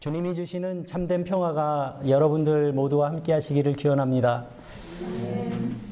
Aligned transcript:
주님이 0.00 0.34
주시는 0.34 0.86
참된 0.86 1.24
평화가 1.24 2.00
여러분들 2.08 2.72
모두와 2.72 3.10
함께 3.10 3.34
하시기를 3.34 3.74
기원합니다. 3.74 4.46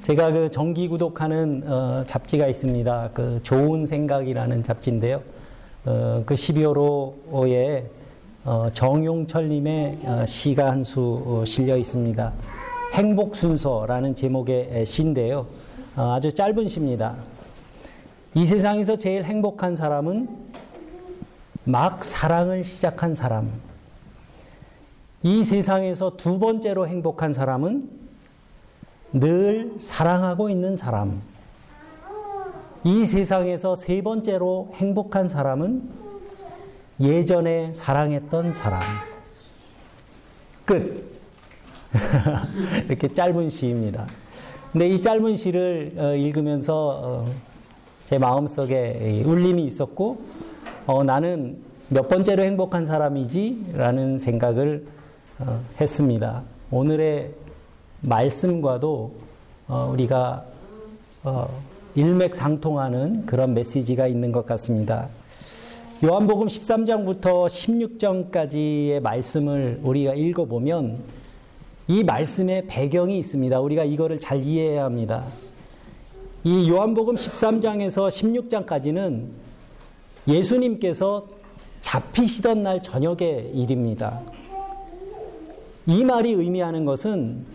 제가 0.01 0.33
그 0.33 0.51
정기 0.51 0.89
구독하는 0.89 1.63
어, 1.67 2.05
잡지가 2.07 2.47
있습니다. 2.47 3.11
그 3.13 3.39
좋은 3.43 3.85
생각이라는 3.85 4.63
잡지인데요. 4.63 5.21
어, 5.85 6.23
그 6.25 6.33
12월호에 6.33 7.85
어, 8.47 8.69
정용철님의 8.73 9.99
어, 10.05 10.25
시가 10.25 10.71
한수 10.71 11.23
어, 11.27 11.45
실려 11.45 11.77
있습니다. 11.77 12.33
행복 12.95 13.37
순서라는 13.37 14.15
제목의 14.15 14.87
시인데요. 14.87 15.45
어, 15.97 16.15
아주 16.15 16.33
짧은 16.33 16.67
시입니다. 16.67 17.15
이 18.35 18.47
세상에서 18.47 18.97
제일 18.97 19.25
행복한 19.25 19.77
사람은 19.77 20.31
막 21.65 22.03
사랑을 22.03 22.65
시작한 22.65 23.15
사람. 23.15 23.68
이 25.23 25.43
세상에서 25.43 26.17
두 26.17 26.39
번째로 26.39 26.87
행복한 26.87 27.33
사람은 27.33 27.89
늘 29.13 29.75
사랑하고 29.81 30.49
있는 30.49 30.77
사람. 30.77 31.21
이 32.85 33.05
세상에서 33.05 33.75
세 33.75 34.01
번째로 34.03 34.71
행복한 34.75 35.29
사람은 35.29 35.83
예전에 37.01 37.73
사랑했던 37.75 38.53
사람. 38.53 38.81
끝. 40.65 41.19
이렇게 42.87 43.13
짧은 43.13 43.51
시입니다. 43.51 44.07
근데 44.71 44.89
이 44.89 45.01
짧은 45.01 45.35
시를 45.37 45.95
어, 45.97 46.15
읽으면서 46.15 47.01
어, 47.03 47.33
제 48.05 48.19
마음속에 48.19 49.23
울림이 49.25 49.65
있었고, 49.65 50.21
어, 50.87 51.03
나는 51.03 51.59
몇 51.89 52.07
번째로 52.07 52.43
행복한 52.43 52.85
사람이지? 52.85 53.73
라는 53.73 54.19
생각을 54.19 54.87
어, 54.87 54.98
했습니다. 55.81 56.43
오늘의 56.71 57.33
말씀과도 58.01 59.13
어, 59.69 59.91
우리가 59.93 60.45
어, 61.25 61.49
일맥상통하는 61.95 63.27
그런 63.27 63.55
메시지가 63.55 64.07
있는 64.07 64.33
것 64.33 64.47
같습니다. 64.47 65.09
요한복음 66.05 66.47
13장부터 66.47 67.47
16장까지의 67.47 69.01
말씀을 69.01 69.81
우리가 69.83 70.15
읽어보면 70.15 70.99
이 71.89 72.05
말씀의 72.05 72.67
배경이 72.67 73.19
있습니다. 73.19 73.59
우리가 73.61 73.85
이거를 73.85 74.21
잘 74.21 74.45
이해해야 74.45 74.85
합니다. 74.85 75.25
이 76.45 76.71
요한복음 76.71 77.17
13장에서 77.17 78.09
16장까지는 78.09 79.27
예수님께서 80.29 81.27
잡히시던 81.81 82.63
날 82.63 82.83
저녁의 82.83 83.51
일입니다. 83.55 84.21
이 85.89 86.05
말이 86.05 86.33
의미하는 86.33 86.85
것은 86.85 87.47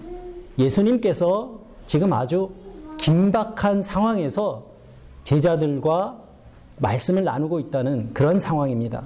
예수님께서 0.57 1.59
지금 1.85 2.11
아주 2.13 2.49
긴박한 2.97 3.83
상황에서 3.83 4.65
제자들과 5.23 6.17
말씀을 6.79 7.23
나누고 7.23 7.59
있다는 7.59 8.11
그런 8.11 8.39
상황입니다. 8.39 9.03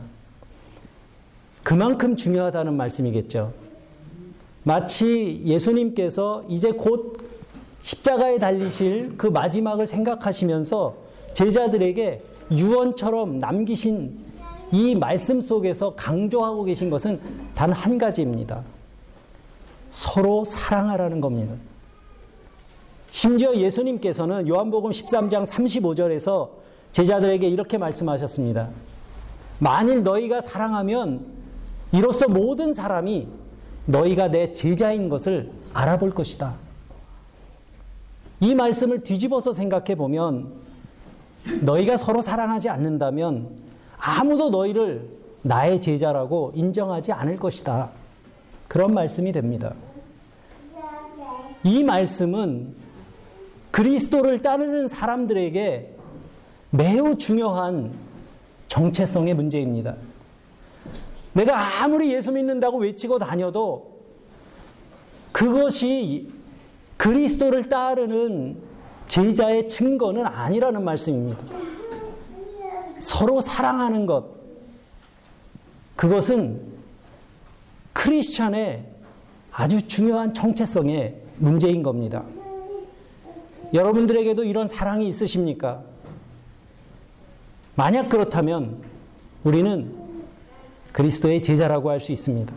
그만큼 1.61 2.15
중요하다는 2.15 2.77
말씀이겠죠. 2.77 3.51
마치 4.63 5.41
예수님께서 5.43 6.45
이제 6.47 6.71
곧 6.71 7.17
십자가에 7.81 8.39
달리실 8.39 9.15
그 9.17 9.27
마지막을 9.27 9.87
생각하시면서 9.87 10.95
제자들에게 11.33 12.21
유언처럼 12.53 13.39
남기신 13.39 14.19
이 14.71 14.95
말씀 14.95 15.41
속에서 15.41 15.95
강조하고 15.95 16.63
계신 16.63 16.89
것은 16.89 17.19
단 17.55 17.73
한 17.73 17.97
가지입니다. 17.97 18.63
서로 19.89 20.43
사랑하라는 20.45 21.21
겁니다. 21.21 21.55
심지어 23.09 23.55
예수님께서는 23.55 24.47
요한복음 24.47 24.91
13장 24.91 25.45
35절에서 25.45 26.49
제자들에게 26.91 27.47
이렇게 27.47 27.77
말씀하셨습니다. 27.77 28.69
만일 29.59 30.03
너희가 30.03 30.41
사랑하면 30.41 31.25
이로써 31.91 32.27
모든 32.27 32.73
사람이 32.73 33.27
너희가 33.85 34.29
내 34.29 34.53
제자인 34.53 35.09
것을 35.09 35.51
알아볼 35.73 36.13
것이다. 36.13 36.55
이 38.39 38.53
말씀을 38.53 39.03
뒤집어서 39.03 39.53
생각해 39.53 39.95
보면 39.95 40.53
너희가 41.61 41.97
서로 41.97 42.21
사랑하지 42.21 42.69
않는다면 42.69 43.57
아무도 43.97 44.49
너희를 44.49 45.09
나의 45.41 45.79
제자라고 45.79 46.51
인정하지 46.55 47.13
않을 47.13 47.37
것이다. 47.37 47.89
그런 48.67 48.93
말씀이 48.93 49.31
됩니다. 49.31 49.73
이 51.63 51.83
말씀은 51.83 52.75
그리스도를 53.71 54.41
따르는 54.41 54.87
사람들에게 54.87 55.95
매우 56.71 57.17
중요한 57.17 57.93
정체성의 58.67 59.33
문제입니다. 59.33 59.95
내가 61.33 61.83
아무리 61.83 62.13
예수 62.13 62.31
믿는다고 62.31 62.79
외치고 62.79 63.19
다녀도 63.19 63.97
그것이 65.31 66.31
그리스도를 66.97 67.69
따르는 67.69 68.57
제자의 69.07 69.67
증거는 69.67 70.25
아니라는 70.25 70.83
말씀입니다. 70.83 71.43
서로 72.99 73.39
사랑하는 73.39 74.05
것, 74.05 74.25
그것은 75.95 76.76
크리스찬의 77.97 78.85
아주 79.51 79.81
중요한 79.87 80.33
정체성의 80.33 81.15
문제인 81.37 81.81
겁니다. 81.81 82.23
여러분들에게도 83.73 84.43
이런 84.43 84.67
사랑이 84.67 85.07
있으십니까? 85.07 85.81
만약 87.73 88.07
그렇다면 88.09 88.83
우리는 89.43 89.93
그리스도의 90.93 91.41
제자라고 91.41 91.89
할 91.89 91.99
수 91.99 92.11
있습니다. 92.11 92.53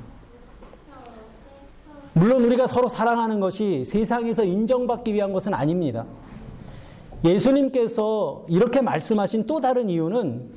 물론 2.13 2.45
우리가 2.45 2.67
서로 2.67 2.89
사랑하는 2.89 3.41
것이 3.41 3.83
세상에서 3.85 4.45
인정받기 4.45 5.15
위한 5.15 5.33
것은 5.33 5.55
아닙니다. 5.55 6.05
예수님께서 7.25 8.45
이렇게 8.49 8.83
말씀하신 8.83 9.47
또 9.47 9.61
다른 9.61 9.89
이유는 9.89 10.51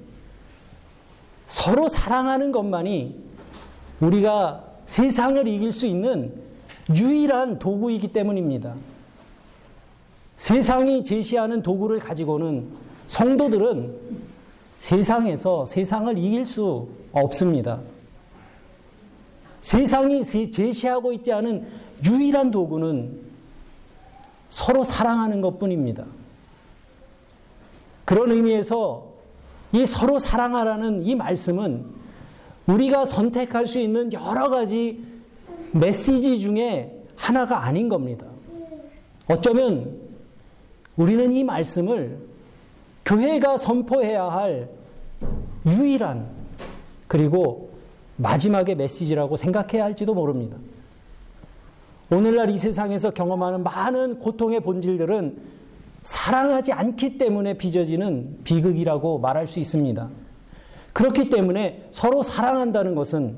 서로 1.46 1.88
사랑하는 1.88 2.52
것만이 2.52 3.24
우리가 4.02 4.73
세상을 4.86 5.48
이길 5.48 5.72
수 5.72 5.86
있는 5.86 6.34
유일한 6.96 7.60
도구이기 7.60 8.10
때문입니다. 8.10 8.76
세상이 10.36 11.04
제시하는 11.04 11.62
도구를 11.62 12.00
가지고는 12.00 12.68
성도들은 13.08 13.96
세상에서 14.78 15.66
세상을 15.66 16.18
이길 16.18 16.46
수 16.46 16.90
없습니다. 17.12 17.80
세상이 19.62 20.24
제시하고 20.52 21.14
있지 21.14 21.32
않은 21.32 21.66
유일한 22.06 22.52
도구는 22.52 23.22
서로 24.50 24.84
사랑하는 24.84 25.42
것 25.42 25.58
뿐입니다. 25.58 26.06
그런 28.04 28.32
의미에서 28.32 29.06
이 29.72 29.86
서로 29.86 30.20
사랑하라는 30.20 31.06
이 31.06 31.16
말씀은 31.16 31.86
우리가 32.68 33.06
선택할 33.06 33.68
수 33.68 33.80
있는 33.80 34.12
여러 34.14 34.50
가지 34.50 35.04
메시지 35.72 36.40
중에 36.40 37.04
하나가 37.16 37.64
아닌 37.66 37.90
겁니다. 37.90 38.26
어쩌면 39.28 40.00
우리는 40.96 41.32
이 41.32 41.44
말씀을 41.44 42.20
교회가 43.06 43.58
선포해야 43.58 44.26
할 44.26 44.70
유일한 45.66 46.30
그리고 47.08 47.72
마지막의 48.18 48.76
메시지라고 48.76 49.36
생각해야 49.36 49.84
할지도 49.84 50.14
모릅니다. 50.14 50.58
오늘날 52.12 52.50
이 52.50 52.58
세상에서 52.58 53.12
경험하는 53.12 53.64
많은 53.64 54.20
고통의 54.20 54.60
본질들은 54.60 55.38
사랑하지 56.04 56.74
않기 56.74 57.18
때문에 57.18 57.58
빚어지는 57.58 58.40
비극이라고 58.44 59.20
말할 59.20 59.48
수 59.48 59.60
있습니다. 59.60 60.10
그렇기 60.94 61.30
때문에 61.30 61.88
서로 61.92 62.22
사랑한다는 62.22 62.96
것은 62.96 63.38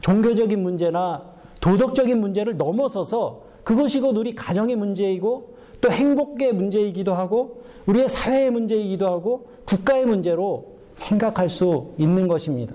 종교적인 0.00 0.62
문제나 0.62 1.22
도덕적인 1.60 2.20
문제를 2.20 2.56
넘어서서 2.56 3.42
그것이 3.64 4.00
곧 4.00 4.16
우리 4.16 4.34
가정의 4.34 4.76
문제이고 4.76 5.54
또 5.80 5.90
행복의 5.90 6.52
문제이기도 6.52 7.14
하고 7.14 7.62
우리의 7.86 8.08
사회의 8.08 8.50
문제이기도 8.50 9.06
하고 9.06 9.48
국가의 9.64 10.06
문제로 10.06 10.74
생각할 10.94 11.48
수 11.48 11.92
있는 11.98 12.28
것입니다. 12.28 12.74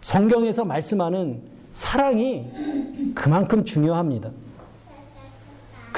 성경에서 0.00 0.64
말씀하는 0.64 1.40
사랑이 1.72 2.46
그만큼 3.14 3.64
중요합니다. 3.64 4.30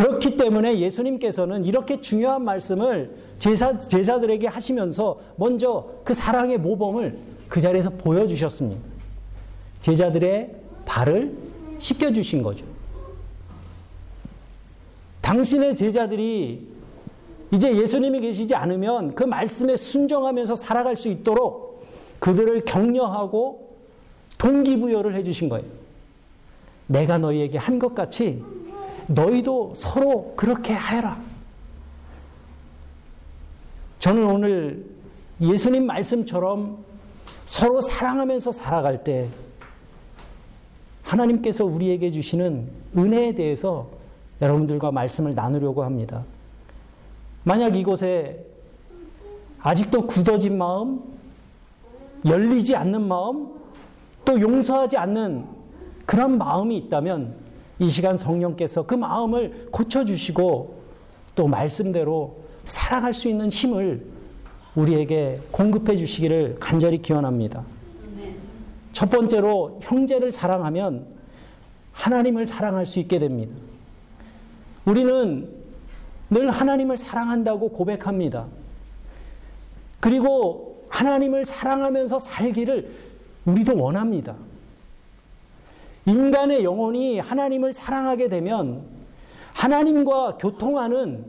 그렇기 0.03 0.37
때문에 0.37 0.81
예수님께서는 0.81 1.65
이렇게 1.65 2.01
중요한 2.01 2.43
말씀을 2.43 3.15
제사, 3.39 3.79
제자들에게 3.79 4.49
하시면서 4.49 5.21
먼저 5.37 5.91
그 6.03 6.13
사랑의 6.13 6.59
모범을 6.59 7.17
그 7.49 7.61
자리에서 7.61 7.91
보여주셨습니다. 7.91 8.83
제자들의 9.81 10.57
발을 10.87 11.37
씻겨주신 11.79 12.43
거죠. 12.43 12.65
당신의 15.21 15.77
제자들이 15.77 16.67
이제 17.53 17.77
예수님이 17.77 18.23
계시지 18.23 18.57
않으면 18.57 19.15
그 19.15 19.23
말씀에 19.23 19.77
순종하면서 19.77 20.57
살아갈 20.57 20.97
수 20.97 21.11
있도록 21.11 21.87
그들을 22.19 22.65
격려하고 22.65 23.77
동기부여를 24.39 25.15
해주신 25.15 25.49
거예요. 25.49 25.67
내가 26.89 27.19
너희에게 27.19 27.57
한 27.57 27.79
것 27.79 27.95
같이 27.95 28.43
너희도 29.07 29.73
서로 29.75 30.35
그렇게 30.37 30.75
해라. 30.75 31.21
저는 34.01 34.25
오늘 34.25 34.85
예수님 35.41 35.87
말씀처럼 35.87 36.79
서로 37.45 37.81
사랑하면서 37.81 38.53
살아갈 38.53 39.05
때 39.05 39.29
하나님께서 41.03 41.65
우리에게 41.65 42.11
주시는 42.11 42.69
은혜에 42.97 43.35
대해서 43.35 43.91
여러분들과 44.41 44.91
말씀을 44.91 45.35
나누려고 45.35 45.85
합니다. 45.85 46.25
만약 47.45 47.77
이곳에 47.77 48.45
아직도 49.61 50.07
굳어진 50.07 50.59
마음, 50.59 51.01
열리지 52.25 52.75
않는 52.77 53.07
마음, 53.07 53.49
또 54.25 54.41
용서하지 54.41 54.97
않는 54.97 55.47
그런 56.07 56.39
마음이 56.39 56.77
있다면 56.77 57.37
이 57.79 57.89
시간 57.89 58.17
성령께서 58.17 58.85
그 58.87 58.95
마음을 58.95 59.69
고쳐주시고 59.71 60.83
또 61.35 61.47
말씀대로 61.49 62.37
살아갈 62.65 63.15
수 63.15 63.29
있는 63.29 63.49
힘을 63.49 64.07
우리에게 64.75 65.41
공급해 65.51 65.97
주시기를 65.97 66.57
간절히 66.61 67.03
기원합니다. 67.03 67.65
첫 68.93 69.11
번째로 69.11 69.81
형제를 69.83 70.33
사랑하면 70.33 71.07
하나님을 71.93 72.47
사랑할 72.47 72.87
수 72.87 73.01
있게 73.01 73.19
됩니다. 73.19 73.55
우리는 74.85 75.49
늘 76.31 76.51
하나님을 76.51 76.97
사랑한다고 76.97 77.71
고백합니다. 77.71 78.47
그리고 80.01 80.87
하나님을 80.89 81.45
사랑하면서 81.45 82.19
살기를 82.19 82.91
우리도 83.45 83.77
원합니다. 83.77 84.35
인간의 86.07 86.65
영혼이 86.65 87.19
하나님을 87.19 87.73
사랑하게 87.73 88.29
되면 88.29 88.83
하나님과 89.53 90.39
교통하는 90.39 91.25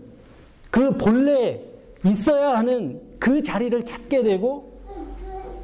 그 0.72 0.98
본래 0.98 1.60
있어야 2.06 2.58
하는 2.58 3.02
그 3.20 3.44
자리를 3.44 3.86
찾게 3.86 4.24
되고 4.24 4.74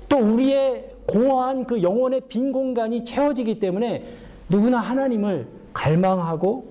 또 0.08 0.18
우리의 0.18 0.96
공허한 1.06 1.66
그 1.66 1.82
영혼의 1.82 2.22
빈 2.28 2.52
공간이 2.52 3.04
채워지기 3.04 3.60
때문에 3.60 4.06
누구나 4.48 4.80
하나님을 4.80 5.48
갈망하고 5.74 6.70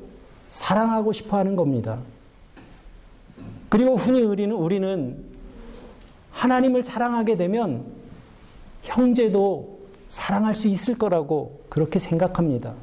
사랑하고 0.48 1.12
싶어 1.12 1.36
하는 1.38 1.56
겁니다. 1.56 1.98
그리고 3.68 3.96
흔히 3.96 4.22
우리는, 4.22 4.54
우리는 4.54 5.24
하나님을 6.30 6.84
사랑하게 6.84 7.36
되면 7.36 7.84
형제도 8.82 9.77
사랑할 10.08 10.54
수 10.54 10.68
있을 10.68 10.96
거라고 10.96 11.60
그렇게 11.68 11.98
생각합니다. 11.98 12.74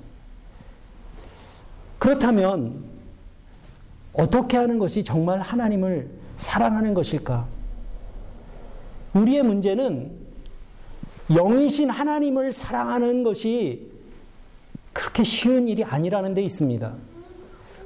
그렇다면 2.00 2.83
어떻게 4.13 4.57
하는 4.57 4.80
것이 4.80 5.04
정말 5.04 5.42
하나님을 5.42 6.10
사랑하는 6.36 6.94
것일까? 6.94 7.48
우리의 9.16 9.44
문제는 9.44 10.12
영이신 11.30 11.89
하나님을 11.89 12.51
사랑하는 12.51 13.24
것이 13.24 13.92
그렇게 14.94 15.24
쉬운 15.24 15.68
일이 15.68 15.83
아니라는 15.83 16.33
데 16.33 16.42
있습니다. 16.44 16.94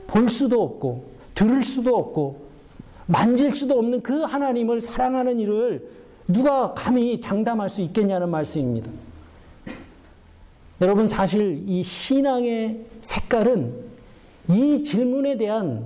볼 0.07 0.29
수도 0.29 0.61
없고, 0.61 1.11
들을 1.33 1.63
수도 1.63 1.95
없고, 1.95 2.49
만질 3.05 3.55
수도 3.55 3.79
없는 3.79 4.03
그 4.03 4.21
하나님을 4.21 4.81
사랑하는 4.81 5.39
일을 5.39 5.89
누가 6.27 6.73
감히 6.73 7.19
장담할 7.19 7.69
수 7.69 7.81
있겠냐는 7.81 8.29
말씀입니다. 8.29 8.91
여러분, 10.81 11.07
사실 11.07 11.63
이 11.67 11.83
신앙의 11.83 12.85
색깔은 13.01 13.73
이 14.49 14.83
질문에 14.83 15.37
대한 15.37 15.85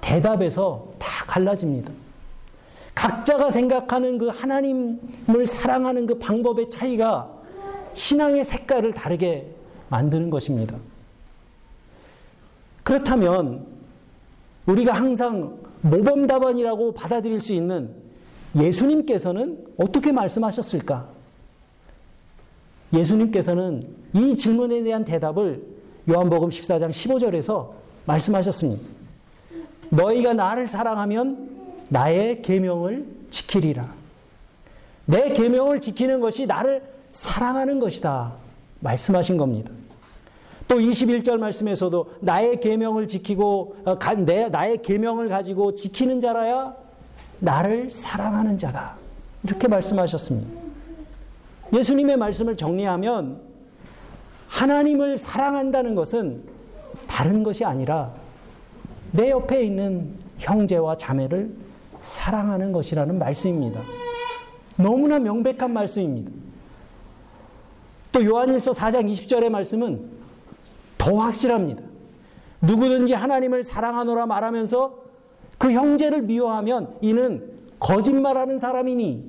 대답에서 0.00 0.88
다 0.98 1.24
갈라집니다. 1.26 1.92
각자가 2.94 3.50
생각하는 3.50 4.18
그 4.18 4.28
하나님을 4.28 5.46
사랑하는 5.46 6.06
그 6.06 6.18
방법의 6.18 6.70
차이가 6.70 7.30
신앙의 7.92 8.44
색깔을 8.44 8.92
다르게 8.92 9.54
만드는 9.88 10.30
것입니다. 10.30 10.76
그렇다면 12.82 13.66
우리가 14.66 14.92
항상 14.92 15.58
모범답안이라고 15.82 16.92
받아들일 16.92 17.40
수 17.40 17.52
있는 17.52 17.90
예수님께서는 18.56 19.64
어떻게 19.78 20.12
말씀하셨을까? 20.12 21.08
예수님께서는 22.92 23.99
이 24.12 24.36
질문에 24.36 24.82
대한 24.82 25.04
대답을 25.04 25.62
요한복음 26.08 26.48
14장 26.48 26.90
15절에서 26.90 27.70
말씀하셨습니다. 28.06 28.82
너희가 29.90 30.34
나를 30.34 30.66
사랑하면 30.66 31.50
나의 31.88 32.42
계명을 32.42 33.06
지키리라. 33.30 33.92
내 35.06 35.32
계명을 35.32 35.80
지키는 35.80 36.20
것이 36.20 36.46
나를 36.46 36.82
사랑하는 37.12 37.80
것이다. 37.80 38.32
말씀하신 38.80 39.36
겁니다. 39.36 39.72
또 40.68 40.76
21절 40.76 41.38
말씀에서도 41.38 42.14
나의 42.20 42.60
계명을 42.60 43.08
지키고 43.08 43.76
어, 43.84 43.98
내 44.24 44.48
나의 44.48 44.82
계명을 44.82 45.28
가지고 45.28 45.74
지키는 45.74 46.20
자라야 46.20 46.76
나를 47.40 47.90
사랑하는 47.90 48.56
자다. 48.56 48.96
이렇게 49.42 49.66
말씀하셨습니다. 49.66 50.48
예수님의 51.72 52.16
말씀을 52.16 52.56
정리하면 52.56 53.49
하나님을 54.50 55.16
사랑한다는 55.16 55.94
것은 55.94 56.42
다른 57.06 57.42
것이 57.42 57.64
아니라 57.64 58.12
내 59.12 59.30
옆에 59.30 59.62
있는 59.62 60.12
형제와 60.38 60.96
자매를 60.96 61.54
사랑하는 62.00 62.72
것이라는 62.72 63.18
말씀입니다. 63.18 63.80
너무나 64.76 65.18
명백한 65.18 65.72
말씀입니다. 65.72 66.32
또 68.12 68.24
요한일서 68.24 68.72
4장 68.72 69.10
20절의 69.10 69.50
말씀은 69.50 70.10
더 70.98 71.16
확실합니다. 71.16 71.82
누구든지 72.60 73.14
하나님을 73.14 73.62
사랑하노라 73.62 74.26
말하면서 74.26 74.98
그 75.58 75.72
형제를 75.72 76.22
미워하면 76.22 76.96
이는 77.00 77.52
거짓말하는 77.78 78.58
사람이니 78.58 79.24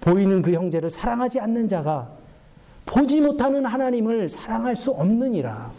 보이는 0.00 0.42
그 0.42 0.52
형제를 0.52 0.90
사랑하지 0.90 1.40
않는 1.40 1.68
자가 1.68 2.17
보지 2.88 3.20
못하는 3.20 3.66
하나님을 3.66 4.30
사랑할 4.30 4.74
수 4.74 4.90
없느니라. 4.90 5.70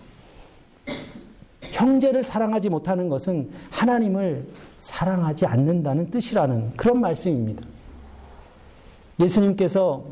형제를 1.61 2.21
사랑하지 2.23 2.69
못하는 2.69 3.09
것은 3.09 3.49
하나님을 3.71 4.45
사랑하지 4.77 5.47
않는다는 5.47 6.11
뜻이라는 6.11 6.77
그런 6.77 7.01
말씀입니다. 7.01 7.63
예수님께서 9.19 10.03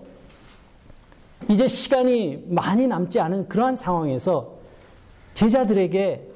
이제 1.49 1.67
시간이 1.67 2.45
많이 2.47 2.87
남지 2.87 3.19
않은 3.19 3.47
그러한 3.47 3.75
상황에서 3.75 4.55
제자들에게 5.35 6.27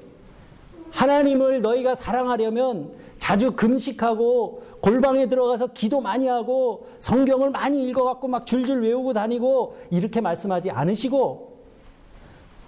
하나님을 0.92 1.62
너희가 1.62 1.96
사랑하려면 1.96 2.94
자주 3.22 3.52
금식하고 3.52 4.64
골방에 4.82 5.28
들어가서 5.28 5.68
기도 5.68 6.02
많이 6.02 6.26
하고 6.28 6.88
성경을 6.98 7.52
많이 7.52 7.84
읽어갖고 7.84 8.28
막 8.28 8.48
줄줄 8.48 8.82
외우고 8.82 9.14
다니고 9.14 9.78
이렇게 9.92 10.20
말씀하지 10.22 10.72
않으시고 10.72 11.60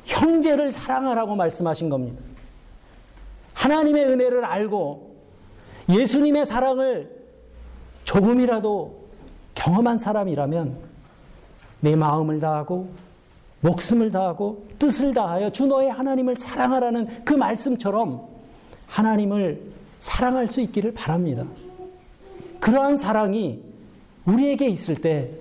형제를 0.06 0.70
사랑하라고 0.70 1.36
말씀하신 1.36 1.90
겁니다. 1.90 2.22
하나님의 3.56 4.06
은혜를 4.06 4.46
알고 4.46 5.16
예수님의 5.90 6.46
사랑을 6.46 7.10
조금이라도 8.04 9.08
경험한 9.56 9.98
사람이라면 9.98 10.78
내 11.80 11.96
마음을 11.96 12.40
다하고 12.40 12.90
목숨을 13.62 14.12
다하고 14.12 14.68
뜻을 14.78 15.16
다하여 15.16 15.50
주 15.50 15.66
너의 15.66 15.90
하나님을 15.90 16.36
사랑하라는 16.36 17.26
그 17.26 17.34
말씀처럼 17.34 18.28
하나님을 18.86 19.83
사랑할 20.04 20.50
수 20.50 20.60
있기를 20.60 20.92
바랍니다. 20.92 21.46
그러한 22.60 22.98
사랑이 22.98 23.62
우리에게 24.26 24.68
있을 24.68 24.96
때 24.96 25.32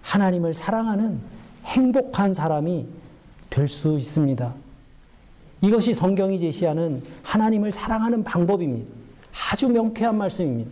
하나님을 0.00 0.54
사랑하는 0.54 1.20
행복한 1.66 2.32
사람이 2.32 2.86
될 3.50 3.68
수 3.68 3.98
있습니다. 3.98 4.54
이것이 5.60 5.92
성경이 5.92 6.38
제시하는 6.38 7.02
하나님을 7.22 7.72
사랑하는 7.72 8.24
방법입니다. 8.24 8.90
아주 9.52 9.68
명쾌한 9.68 10.16
말씀입니다. 10.16 10.70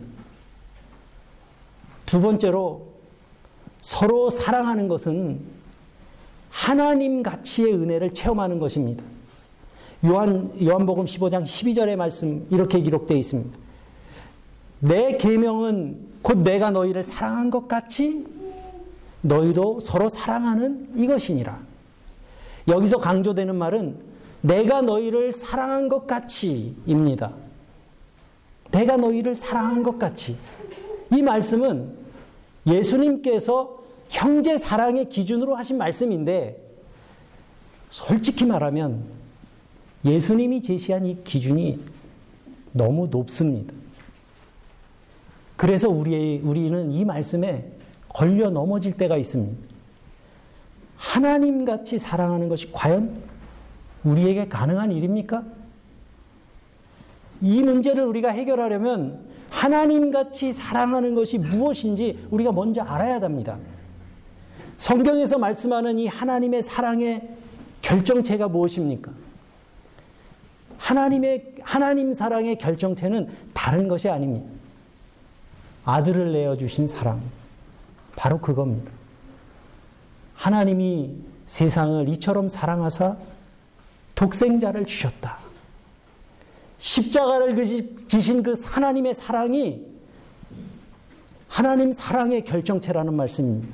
두 2.07 2.19
번째로 2.21 2.87
서로 3.79 4.31
사랑하는 4.31 4.87
것은 4.87 5.39
하나님 6.49 7.21
가치의 7.21 7.75
은혜를 7.75 8.15
체험하는 8.15 8.57
것입니다. 8.57 9.03
요한 10.05 10.51
요한복음 10.63 11.05
15장 11.05 11.43
12절의 11.43 11.95
말씀 11.97 12.47
이렇게 12.49 12.79
기록되어 12.79 13.17
있습니다. 13.17 13.59
내 14.79 15.17
계명은 15.17 16.07
곧 16.21 16.37
내가 16.39 16.71
너희를 16.71 17.03
사랑한 17.05 17.49
것 17.49 17.67
같이 17.67 18.25
너희도 19.21 19.81
서로 19.81 20.07
사랑하는 20.07 20.89
이것이니라. 20.95 21.59
여기서 22.69 22.97
강조되는 22.97 23.55
말은 23.55 23.99
내가 24.41 24.81
너희를 24.81 25.33
사랑한 25.33 25.89
것 25.89 26.07
같이입니다. 26.07 27.33
내가 28.71 28.95
너희를 28.95 29.35
사랑한 29.35 29.83
것 29.83 29.99
같이. 29.99 30.37
이 31.11 31.21
말씀은 31.21 31.93
예수님께서 32.67 33.79
형제 34.07 34.57
사랑의 34.57 35.09
기준으로 35.09 35.55
하신 35.55 35.77
말씀인데 35.77 36.65
솔직히 37.89 38.45
말하면 38.45 39.18
예수님이 40.05 40.61
제시한 40.61 41.05
이 41.05 41.23
기준이 41.23 41.79
너무 42.71 43.07
높습니다. 43.07 43.73
그래서 45.57 45.89
우리, 45.89 46.39
우리는 46.43 46.91
이 46.91 47.03
말씀에 47.03 47.71
걸려 48.07 48.49
넘어질 48.49 48.93
때가 48.93 49.17
있습니다. 49.17 49.67
하나님 50.95 51.65
같이 51.65 51.97
사랑하는 51.97 52.49
것이 52.49 52.71
과연 52.71 53.21
우리에게 54.03 54.47
가능한 54.47 54.91
일입니까? 54.91 55.43
이 57.41 57.63
문제를 57.63 58.05
우리가 58.05 58.29
해결하려면 58.29 59.19
하나님 59.49 60.11
같이 60.11 60.53
사랑하는 60.53 61.15
것이 61.15 61.37
무엇인지 61.37 62.27
우리가 62.29 62.51
먼저 62.51 62.81
알아야 62.81 63.19
합니다. 63.19 63.57
성경에서 64.77 65.37
말씀하는 65.37 65.99
이 65.99 66.07
하나님의 66.07 66.63
사랑의 66.63 67.29
결정체가 67.81 68.47
무엇입니까? 68.47 69.11
하나님의 70.79 71.55
하나님 71.61 72.13
사랑의 72.13 72.57
결정체는 72.57 73.29
다른 73.53 73.87
것이 73.87 74.09
아닙니다. 74.09 74.49
아들을 75.85 76.31
내어 76.31 76.57
주신 76.57 76.87
사랑. 76.87 77.21
바로 78.15 78.39
그겁니다. 78.39 78.91
하나님이 80.35 81.15
세상을 81.45 82.07
이처럼 82.09 82.47
사랑하사 82.47 83.17
독생자를 84.15 84.85
주셨다. 84.85 85.37
십자가를 86.79 87.55
지신 88.07 88.41
그 88.41 88.59
하나님의 88.65 89.13
사랑이 89.13 89.85
하나님 91.47 91.91
사랑의 91.91 92.45
결정체라는 92.45 93.13
말씀입니다. 93.13 93.73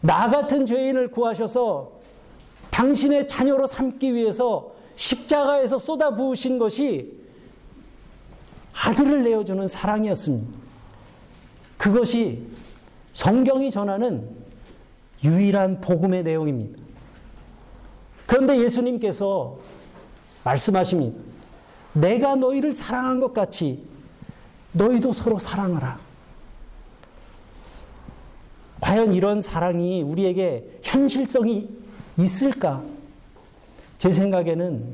나 0.00 0.28
같은 0.28 0.66
죄인을 0.66 1.10
구하셔서 1.10 1.92
당신의 2.70 3.28
자녀로 3.28 3.66
삼기 3.66 4.14
위해서 4.14 4.73
십자가에서 4.96 5.78
쏟아 5.78 6.14
부으신 6.14 6.58
것이 6.58 7.12
아들을 8.72 9.22
내어주는 9.22 9.66
사랑이었습니다. 9.66 10.58
그것이 11.76 12.46
성경이 13.12 13.70
전하는 13.70 14.28
유일한 15.22 15.80
복음의 15.80 16.22
내용입니다. 16.22 16.82
그런데 18.26 18.58
예수님께서 18.60 19.58
말씀하십니다. 20.44 21.18
내가 21.92 22.34
너희를 22.34 22.72
사랑한 22.72 23.20
것 23.20 23.32
같이 23.32 23.84
너희도 24.72 25.12
서로 25.12 25.38
사랑하라. 25.38 25.98
과연 28.80 29.14
이런 29.14 29.40
사랑이 29.40 30.02
우리에게 30.02 30.80
현실성이 30.82 31.68
있을까? 32.18 32.82
제 33.98 34.12
생각에는 34.12 34.84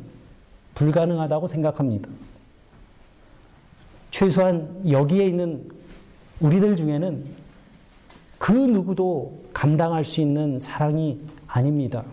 불가능하다고 0.74 1.46
생각합니다. 1.46 2.08
최소한 4.10 4.82
여기에 4.88 5.26
있는 5.26 5.68
우리들 6.40 6.76
중에는 6.76 7.24
그 8.38 8.52
누구도 8.52 9.40
감당할 9.52 10.04
수 10.04 10.20
있는 10.20 10.58
사랑이 10.58 11.20
아닙니다. 11.46 12.04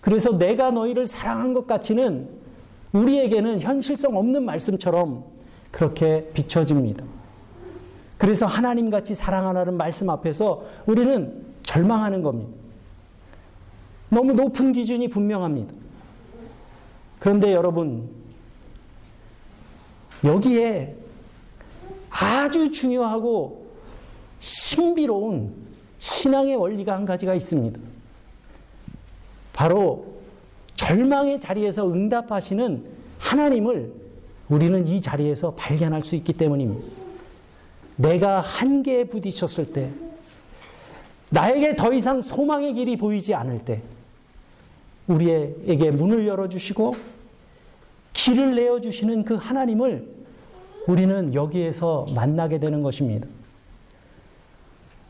그래서 0.00 0.38
내가 0.38 0.70
너희를 0.70 1.06
사랑한 1.06 1.54
것 1.54 1.66
같이는 1.66 2.28
우리에게는 2.92 3.60
현실성 3.60 4.16
없는 4.16 4.44
말씀처럼 4.44 5.24
그렇게 5.70 6.30
비춰집니다. 6.32 7.04
그래서 8.16 8.46
하나님 8.46 8.90
같이 8.90 9.14
사랑하라는 9.14 9.76
말씀 9.76 10.08
앞에서 10.10 10.64
우리는 10.86 11.44
절망하는 11.62 12.22
겁니다. 12.22 12.57
너무 14.10 14.32
높은 14.32 14.72
기준이 14.72 15.08
분명합니다. 15.08 15.74
그런데 17.18 17.52
여러분, 17.52 18.08
여기에 20.24 20.94
아주 22.10 22.70
중요하고 22.70 23.66
신비로운 24.38 25.52
신앙의 25.98 26.56
원리가 26.56 26.94
한 26.94 27.04
가지가 27.04 27.34
있습니다. 27.34 27.80
바로 29.52 30.06
절망의 30.74 31.40
자리에서 31.40 31.90
응답하시는 31.90 32.84
하나님을 33.18 33.92
우리는 34.48 34.86
이 34.86 35.00
자리에서 35.00 35.54
발견할 35.54 36.02
수 36.02 36.14
있기 36.16 36.32
때문입니다. 36.32 36.86
내가 37.96 38.40
한계에 38.40 39.04
부딪혔을 39.04 39.72
때, 39.72 39.90
나에게 41.30 41.74
더 41.74 41.92
이상 41.92 42.22
소망의 42.22 42.74
길이 42.74 42.96
보이지 42.96 43.34
않을 43.34 43.64
때, 43.64 43.82
우리에게 45.08 45.90
문을 45.90 46.26
열어주시고 46.26 46.92
길을 48.12 48.54
내어주시는 48.54 49.24
그 49.24 49.34
하나님을 49.34 50.06
우리는 50.86 51.34
여기에서 51.34 52.06
만나게 52.14 52.58
되는 52.58 52.82
것입니다. 52.82 53.26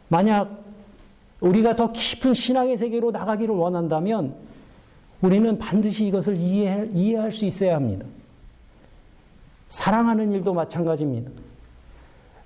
만약 0.08 0.64
우리가 1.40 1.76
더 1.76 1.92
깊은 1.92 2.34
신앙의 2.34 2.76
세계로 2.76 3.10
나가기를 3.10 3.54
원한다면 3.54 4.34
우리는 5.20 5.58
반드시 5.58 6.06
이것을 6.06 6.36
이해, 6.36 6.88
이해할 6.92 7.32
수 7.32 7.44
있어야 7.44 7.76
합니다. 7.76 8.06
사랑하는 9.68 10.32
일도 10.32 10.54
마찬가지입니다. 10.54 11.30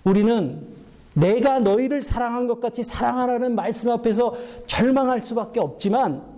우리는 0.04 0.66
내가 1.14 1.60
너희를 1.60 2.02
사랑한 2.02 2.46
것 2.46 2.60
같이 2.60 2.82
사랑하라는 2.82 3.54
말씀 3.54 3.90
앞에서 3.90 4.34
절망할 4.66 5.24
수밖에 5.24 5.60
없지만 5.60 6.31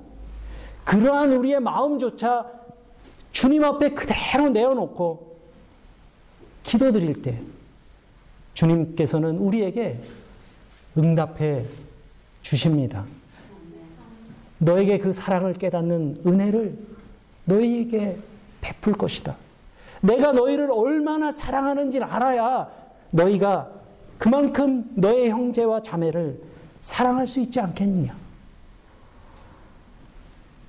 그러한 0.85 1.33
우리의 1.33 1.61
마음조차 1.61 2.51
주님 3.33 3.65
앞에 3.65 3.91
그대로 3.91 4.49
내어놓고 4.51 5.37
기도드릴 6.63 7.23
때 7.23 7.41
주님께서는 8.55 9.39
우리에게 9.39 10.01
응답해 10.97 11.65
주십니다. 12.43 13.05
너에게 14.59 14.99
그 14.99 15.13
사랑을 15.13 15.55
깨닫는 15.55 16.23
은혜를 16.27 16.79
너희에게 17.47 18.19
베풀 18.61 18.93
것이다. 18.95 19.37
내가 20.01 20.33
너희를 20.33 20.71
얼마나 20.71 21.33
사랑하는지를 21.33 22.07
알아야 22.07 22.69
너희가 23.11 23.71
그만큼 24.19 24.91
너의 24.95 25.31
형제와 25.31 25.83
자매를 25.83 26.41
사랑할 26.81 27.27
수 27.27 27.41
있지 27.41 27.61
않겠느냐. 27.61 28.24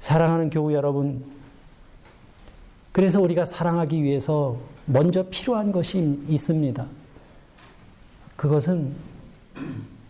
사랑하는 0.05 0.51
교우 0.51 0.71
여러분, 0.71 1.25
그래서 2.91 3.19
우리가 3.19 3.43
사랑하기 3.43 4.03
위해서 4.03 4.55
먼저 4.85 5.23
필요한 5.31 5.71
것이 5.71 6.23
있습니다. 6.29 6.85
그것은 8.35 8.93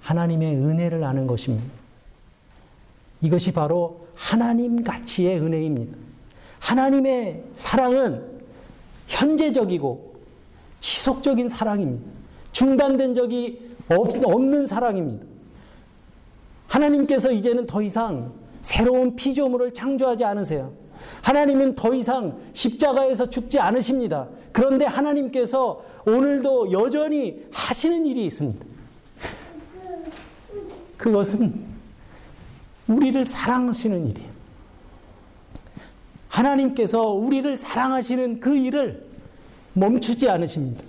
하나님의 0.01 0.53
은혜를 0.57 1.01
아는 1.01 1.27
것입니다. 1.27 1.65
이것이 3.21 3.53
바로 3.53 4.05
하나님 4.15 4.83
가치의 4.83 5.39
은혜입니다. 5.39 5.95
하나님의 6.59 7.45
사랑은 7.55 8.21
현재적이고 9.07 10.13
지속적인 10.81 11.47
사랑입니다. 11.47 12.05
중단된 12.51 13.13
적이 13.13 13.77
없는 13.89 14.67
사랑입니다. 14.67 15.25
하나님께서 16.67 17.31
이제는 17.31 17.65
더 17.65 17.81
이상 17.81 18.33
새로운 18.65 19.15
피조물을 19.15 19.75
창조하지 19.75 20.25
않으세요. 20.25 20.73
하나님은 21.21 21.75
더 21.75 21.93
이상 21.93 22.39
십자가에서 22.53 23.29
죽지 23.29 23.59
않으십니다. 23.59 24.27
그런데 24.51 24.85
하나님께서 24.85 25.83
오늘도 26.07 26.71
여전히 26.71 27.45
하시는 27.51 28.07
일이 28.07 28.25
있습니다. 28.25 28.65
그것은 30.97 31.63
우리를 32.87 33.23
사랑하시는 33.23 34.09
일이에요. 34.09 34.29
하나님께서 36.29 37.03
우리를 37.11 37.55
사랑하시는 37.55 38.39
그 38.39 38.57
일을 38.57 39.05
멈추지 39.73 40.27
않으십니다. 40.27 40.83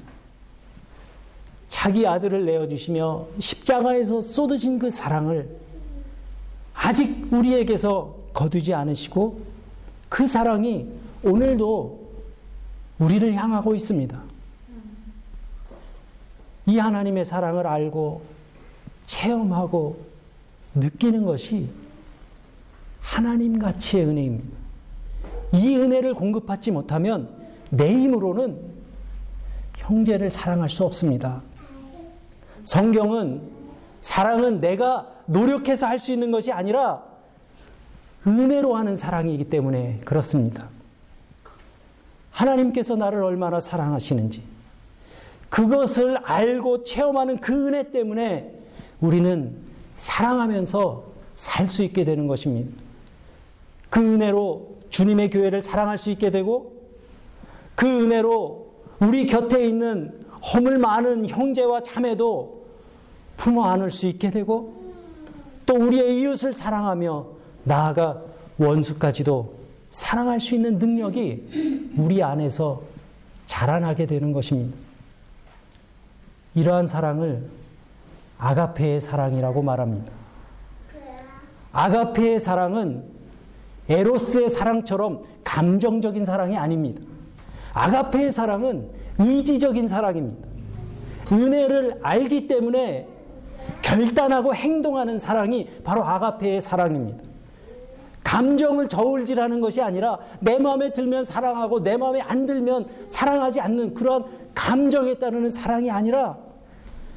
자기 1.69 2.07
아들을 2.07 2.47
내어주시며 2.47 3.27
십자가에서 3.39 4.23
쏟으신 4.23 4.79
그 4.79 4.89
사랑을 4.89 5.66
아직 6.77 7.33
우리에게서 7.33 8.15
거두지 8.33 8.75
않으시고 8.75 9.41
그 10.09 10.27
사랑이 10.27 10.87
오늘도 11.23 12.07
우리를 12.99 13.35
향하고 13.35 13.75
있습니다. 13.75 14.23
이 16.67 16.79
하나님의 16.79 17.25
사랑을 17.25 17.67
알고 17.67 18.23
체험하고 19.07 20.05
느끼는 20.75 21.25
것이 21.25 21.69
하나님 23.01 23.59
가치의 23.59 24.05
은혜입니다. 24.07 24.57
이 25.55 25.77
은혜를 25.77 26.15
공급받지 26.15 26.71
못하면 26.73 27.31
내 27.71 27.93
힘으로는 27.93 28.61
형제를 29.79 30.31
사랑할 30.31 30.69
수 30.69 30.85
없습니다. 30.85 31.43
성경은 32.65 33.43
사랑은 34.01 34.61
내가 34.61 35.16
노력해서 35.27 35.87
할 35.87 35.99
수 35.99 36.13
있는 36.13 36.31
것이 36.31 36.53
아니라 36.53 37.03
은혜로 38.27 38.75
하는 38.75 38.97
사랑이기 38.97 39.45
때문에 39.45 40.01
그렇습니다. 40.05 40.69
하나님께서 42.31 42.97
나를 42.97 43.23
얼마나 43.23 43.61
사랑하시는지 43.61 44.43
그것을 45.49 46.19
알고 46.19 46.83
체험하는 46.83 47.39
그 47.39 47.69
은혜 47.69 47.91
때문에 47.91 48.53
우리는 49.01 49.57
사랑하면서 49.95 51.05
살 51.37 51.69
수 51.69 51.83
있게 51.83 52.05
되는 52.05 52.27
것입니다. 52.27 52.71
그 53.91 54.01
은혜로 54.01 54.77
주님의 54.91 55.31
교회를 55.31 55.63
사랑할 55.63 55.99
수 55.99 56.11
있게 56.11 56.31
되고 56.31 56.75
그 57.75 57.87
은혜로 57.87 58.67
우리 59.01 59.27
곁에 59.27 59.67
있는 59.67 60.19
허물 60.53 60.79
많은 60.79 61.29
형제와 61.29 61.83
자매도 61.83 62.67
품어 63.37 63.65
안을 63.65 63.91
수 63.91 64.07
있게 64.07 64.31
되고 64.31 64.86
또 65.67 65.75
우리의 65.75 66.21
이웃을 66.21 66.53
사랑하며 66.53 67.27
나아가 67.65 68.23
원수까지도 68.59 69.55
사랑할 69.91 70.41
수 70.41 70.55
있는 70.55 70.79
능력이 70.79 71.93
우리 71.97 72.23
안에서 72.23 72.83
자라나게 73.47 74.07
되는 74.07 74.33
것입니다. 74.33 74.77
이러한 76.55 76.87
사랑을 76.87 77.49
아가페의 78.39 79.01
사랑이라고 79.01 79.63
말합니다. 79.63 80.13
아가페의 81.73 82.41
사랑은 82.41 83.05
에로스의 83.89 84.51
사랑처럼 84.51 85.23
감정적인 85.45 86.25
사랑이 86.25 86.57
아닙니다. 86.57 87.03
아가페의 87.75 88.33
사랑은 88.33 88.89
의지적인 89.19 89.87
사랑입니다. 89.89 90.47
은혜를 91.31 92.01
알기 92.03 92.47
때문에 92.47 93.09
결단하고 93.83 94.55
행동하는 94.55 95.19
사랑이 95.19 95.69
바로 95.85 96.05
아가페의 96.05 96.61
사랑입니다. 96.61 97.25
감정을 98.25 98.89
저울질하는 98.89 99.61
것이 99.61 99.81
아니라 99.81 100.19
내 100.41 100.59
마음에 100.59 100.93
들면 100.93 101.25
사랑하고 101.25 101.83
내 101.83 101.97
마음에 101.97 102.21
안 102.21 102.45
들면 102.45 102.87
사랑하지 103.07 103.61
않는 103.61 103.95
그런 103.95 104.25
감정에 104.53 105.15
따르는 105.15 105.49
사랑이 105.49 105.91
아니라 105.91 106.37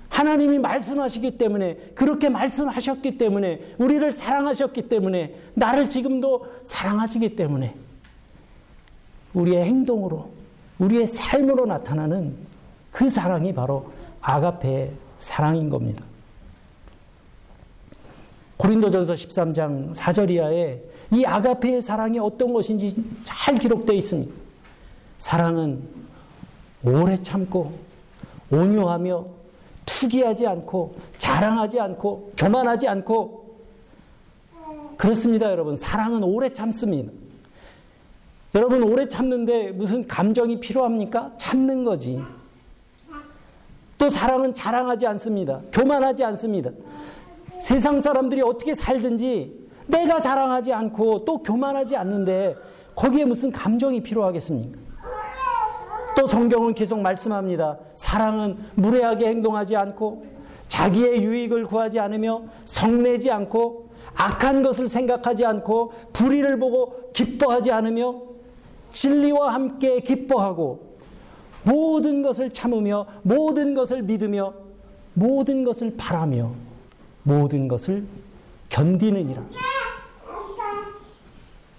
하나님이 0.10 0.60
말씀하시기 0.60 1.38
때문에 1.38 1.78
그렇게 1.96 2.30
말씀하셨기 2.30 3.18
때문에 3.18 3.76
우리를 3.78 4.12
사랑하셨기 4.12 4.90
때문에 4.90 5.36
나를 5.56 5.90
지금도 5.90 6.46
사랑하시기 6.66 7.36
때문에 7.36 7.74
우리의 9.34 9.66
행동으로 9.66 10.30
우리의 10.80 11.08
삶으로 11.08 11.66
나타나는 11.66 12.36
그 12.92 13.10
사랑이 13.10 13.54
바로 13.54 13.92
아가페의 14.22 14.92
사랑인 15.20 15.70
겁니다. 15.70 16.04
고린도전서 18.60 19.14
13장 19.14 19.94
4절 19.94 20.30
이하에 20.32 20.82
이 21.12 21.24
아가페의 21.26 21.82
사랑이 21.82 22.20
어떤 22.20 22.52
것인지 22.54 22.94
잘 23.24 23.58
기록되어 23.58 23.96
있습니다. 23.96 24.32
사랑은 25.18 25.82
오래 26.84 27.16
참고 27.16 27.72
온유하며 28.52 29.26
투기하지 29.86 30.46
않고 30.46 30.96
자랑하지 31.18 31.80
않고 31.80 32.34
교만하지 32.38 32.88
않고 32.90 33.40
그렇습니다, 34.98 35.50
여러분. 35.50 35.78
사랑은 35.78 36.24
오래 36.24 36.52
참습니다. 36.52 37.14
여러분 38.56 38.84
오래 38.84 39.08
참는데 39.08 39.72
무슨 39.72 40.06
감정이 40.06 40.60
필요합니까? 40.60 41.32
참는 41.38 41.86
거지. 41.86 42.22
또 43.98 44.10
사랑은 44.10 44.54
자랑하지 44.54 45.08
않습니다. 45.08 45.62
교만하지 45.72 46.26
않습니다. 46.26 46.72
세상 47.60 48.00
사람들이 48.00 48.42
어떻게 48.42 48.74
살든지 48.74 49.70
내가 49.88 50.20
자랑하지 50.20 50.74
않고 50.74 51.26
또 51.26 51.42
교만하지 51.44 51.96
않는데 51.96 52.56
거기에 52.96 53.26
무슨 53.26 53.52
감정이 53.52 54.02
필요하겠습니까? 54.02 54.80
또 56.16 56.26
성경은 56.26 56.74
계속 56.74 57.00
말씀합니다. 57.00 57.78
사랑은 57.96 58.58
무례하게 58.76 59.28
행동하지 59.28 59.76
않고 59.76 60.26
자기의 60.68 61.24
유익을 61.24 61.66
구하지 61.66 62.00
않으며 62.00 62.44
성내지 62.66 63.32
않고 63.32 63.90
악한 64.16 64.62
것을 64.62 64.88
생각하지 64.88 65.46
않고 65.46 65.94
불의를 66.14 66.60
보고 66.60 67.12
기뻐하지 67.14 67.72
않으며 67.72 68.22
진리와 68.90 69.54
함께 69.54 70.00
기뻐하고 70.02 70.98
모든 71.64 72.22
것을 72.22 72.52
참으며 72.52 73.06
모든 73.22 73.74
것을 73.74 74.02
믿으며 74.04 74.54
모든 75.14 75.64
것을 75.64 75.96
바라며 75.98 76.52
모든 77.24 77.68
것을 77.68 78.06
견디느니라. 78.70 79.44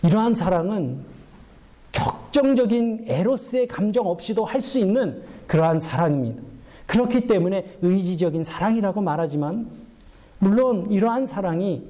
이러한 0.03 0.35
사랑은 0.35 1.05
격정적인 1.93 3.05
에로스의 3.07 3.67
감정 3.67 4.07
없이도 4.07 4.45
할 4.45 4.61
수 4.61 4.79
있는 4.79 5.23
그러한 5.47 5.79
사랑입니다. 5.79 6.43
그렇기 6.87 7.27
때문에 7.27 7.79
의지적인 7.83 8.45
사랑이라고 8.45 9.01
말하지만 9.03 9.69
물론 10.39 10.91
이러한 10.91 11.27
사랑이 11.27 11.83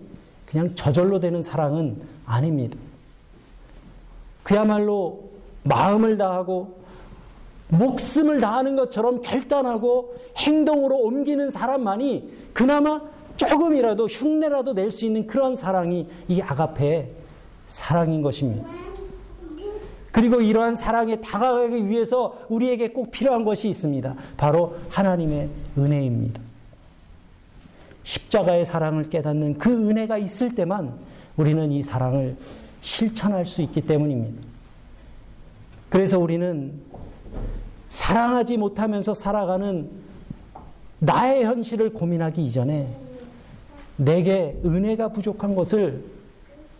그냥 0.47 0.75
저절로 0.75 1.21
되는 1.21 1.43
사랑은 1.43 2.03
아닙니다. 2.27 2.77
그야말로 4.43 5.31
마음을 5.63 6.17
다하고 6.17 6.81
목숨을 7.69 8.41
다하는 8.41 8.75
것처럼 8.75 9.23
결단하고 9.23 10.17
행동으로 10.37 10.97
옮기는 10.97 11.51
사람만이 11.51 12.31
그나마 12.53 13.01
조금이라도 13.49 14.07
흉내라도 14.07 14.75
낼 14.75 14.91
수 14.91 15.07
있는 15.07 15.27
그런 15.27 15.57
사랑이 15.57 16.07
이 16.29 16.41
아가페의 16.43 17.11
사랑인 17.69 18.21
것입니다. 18.21 18.69
그리고 20.13 20.41
이러한 20.41 20.75
사랑에 20.75 21.21
다가가기 21.21 21.89
위해서 21.89 22.37
우리에게 22.49 22.89
꼭 22.89 23.11
필요한 23.11 23.45
것이 23.45 23.69
있습니다. 23.69 24.15
바로 24.37 24.77
하나님의 24.91 25.49
은혜입니다. 25.79 26.43
십자가의 28.03 28.67
사랑을 28.67 29.09
깨닫는 29.09 29.57
그 29.59 29.71
은혜가 29.71 30.19
있을 30.19 30.55
때만 30.55 30.99
우리는 31.37 31.71
이 31.71 31.81
사랑을 31.81 32.37
실천할 32.81 33.47
수 33.47 33.63
있기 33.63 33.83
때문입니다. 33.83 34.43
그래서 35.89 36.19
우리는 36.19 36.73
사랑하지 37.87 38.57
못하면서 38.57 39.15
살아가는 39.15 39.89
나의 40.99 41.45
현실을 41.45 41.95
고민하기 41.95 42.45
이전에 42.45 43.10
내게 44.01 44.59
은혜가 44.65 45.09
부족한 45.09 45.55
것을 45.55 46.03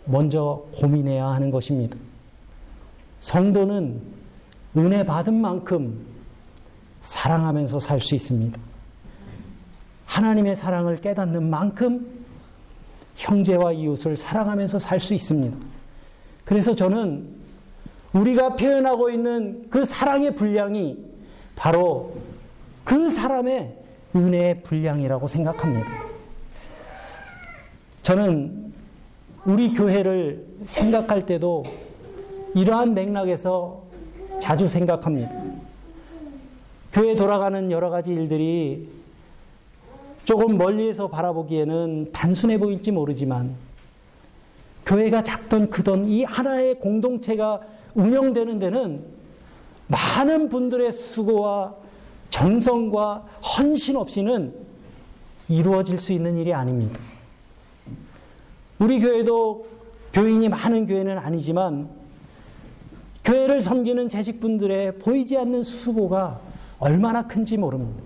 먼저 0.05 0.65
고민해야 0.73 1.27
하는 1.27 1.51
것입니다. 1.51 1.95
성도는 3.19 4.01
은혜 4.75 5.05
받은 5.05 5.31
만큼 5.39 6.03
사랑하면서 7.01 7.77
살 7.77 7.99
수 7.99 8.15
있습니다. 8.15 8.59
하나님의 10.05 10.55
사랑을 10.55 10.97
깨닫는 10.97 11.47
만큼 11.47 12.25
형제와 13.15 13.73
이웃을 13.73 14.15
사랑하면서 14.15 14.79
살 14.79 14.99
수 14.99 15.13
있습니다. 15.13 15.55
그래서 16.43 16.73
저는 16.73 17.29
우리가 18.13 18.55
표현하고 18.55 19.11
있는 19.11 19.67
그 19.69 19.85
사랑의 19.85 20.33
분량이 20.33 20.97
바로 21.55 22.15
그 22.83 23.11
사람의 23.11 23.77
은혜의 24.15 24.63
분량이라고 24.63 25.27
생각합니다. 25.27 26.10
저는 28.01 28.73
우리 29.45 29.73
교회를 29.73 30.45
생각할 30.63 31.25
때도 31.25 31.65
이러한 32.55 32.93
맥락에서 32.93 33.83
자주 34.39 34.67
생각합니다. 34.67 35.31
교회 36.91 37.15
돌아가는 37.15 37.71
여러 37.71 37.89
가지 37.89 38.11
일들이 38.11 38.89
조금 40.25 40.57
멀리에서 40.57 41.07
바라보기에는 41.07 42.11
단순해 42.11 42.57
보일지 42.59 42.91
모르지만 42.91 43.55
교회가 44.85 45.23
작던 45.23 45.69
크던 45.69 46.05
이 46.05 46.23
하나의 46.23 46.79
공동체가 46.79 47.61
운영되는 47.93 48.59
데는 48.59 49.05
많은 49.87 50.49
분들의 50.49 50.91
수고와 50.91 51.75
정성과 52.29 53.25
헌신 53.57 53.95
없이는 53.95 54.53
이루어질 55.49 55.99
수 55.99 56.13
있는 56.13 56.37
일이 56.37 56.53
아닙니다. 56.53 56.99
우리 58.81 58.99
교회도 58.99 59.67
교인이 60.11 60.49
많은 60.49 60.87
교회는 60.87 61.19
아니지만 61.19 61.87
교회를 63.23 63.61
섬기는 63.61 64.09
재직분들의 64.09 64.97
보이지 64.97 65.37
않는 65.37 65.61
수고가 65.61 66.41
얼마나 66.79 67.27
큰지 67.27 67.57
모릅니다. 67.57 68.01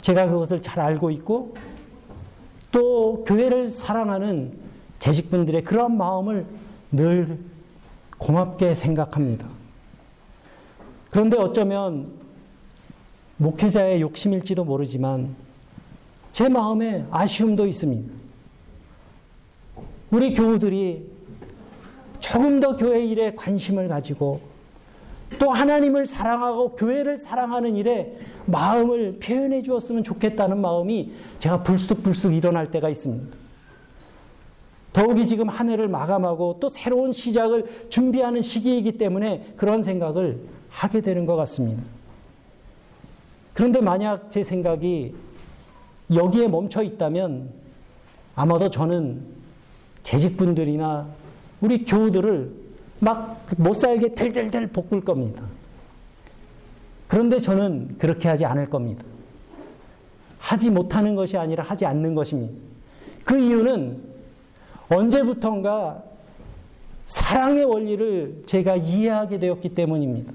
제가 0.00 0.28
그것을 0.28 0.62
잘 0.62 0.80
알고 0.80 1.10
있고 1.10 1.54
또 2.72 3.22
교회를 3.24 3.68
사랑하는 3.68 4.56
재직분들의 4.98 5.62
그런 5.64 5.98
마음을 5.98 6.46
늘 6.90 7.38
고맙게 8.16 8.74
생각합니다. 8.74 9.46
그런데 11.10 11.36
어쩌면 11.36 12.12
목회자의 13.36 14.00
욕심일지도 14.00 14.64
모르지만 14.64 15.36
제 16.32 16.48
마음에 16.48 17.04
아쉬움도 17.10 17.66
있습니다. 17.66 18.19
우리 20.10 20.34
교우들이 20.34 21.06
조금 22.18 22.60
더 22.60 22.76
교회 22.76 23.04
일에 23.04 23.34
관심을 23.34 23.88
가지고 23.88 24.40
또 25.38 25.52
하나님을 25.52 26.06
사랑하고 26.06 26.74
교회를 26.74 27.16
사랑하는 27.16 27.76
일에 27.76 28.18
마음을 28.46 29.18
표현해 29.20 29.62
주었으면 29.62 30.02
좋겠다는 30.02 30.60
마음이 30.60 31.12
제가 31.38 31.62
불쑥불쑥 31.62 32.34
일어날 32.34 32.70
때가 32.70 32.88
있습니다. 32.88 33.38
더욱이 34.92 35.26
지금 35.26 35.48
한 35.48 35.68
해를 35.68 35.86
마감하고 35.86 36.58
또 36.58 36.68
새로운 36.68 37.12
시작을 37.12 37.86
준비하는 37.90 38.42
시기이기 38.42 38.98
때문에 38.98 39.54
그런 39.56 39.84
생각을 39.84 40.40
하게 40.68 41.00
되는 41.00 41.26
것 41.26 41.36
같습니다. 41.36 41.82
그런데 43.54 43.80
만약 43.80 44.30
제 44.30 44.42
생각이 44.42 45.14
여기에 46.12 46.48
멈춰 46.48 46.82
있다면 46.82 47.50
아마도 48.34 48.68
저는 48.68 49.39
재직분들이나 50.02 51.08
우리 51.60 51.84
교우들을 51.84 52.52
막 53.00 53.40
못 53.56 53.74
살게 53.74 54.14
들들들 54.14 54.68
볶을 54.68 55.00
겁니다. 55.02 55.42
그런데 57.08 57.40
저는 57.40 57.96
그렇게 57.98 58.28
하지 58.28 58.44
않을 58.44 58.70
겁니다. 58.70 59.04
하지 60.38 60.70
못하는 60.70 61.14
것이 61.14 61.36
아니라 61.36 61.64
하지 61.64 61.86
않는 61.86 62.14
것입니다. 62.14 62.54
그 63.24 63.38
이유는 63.38 64.02
언제부턴가 64.88 66.02
사랑의 67.06 67.64
원리를 67.64 68.44
제가 68.46 68.76
이해하게 68.76 69.38
되었기 69.38 69.70
때문입니다. 69.70 70.32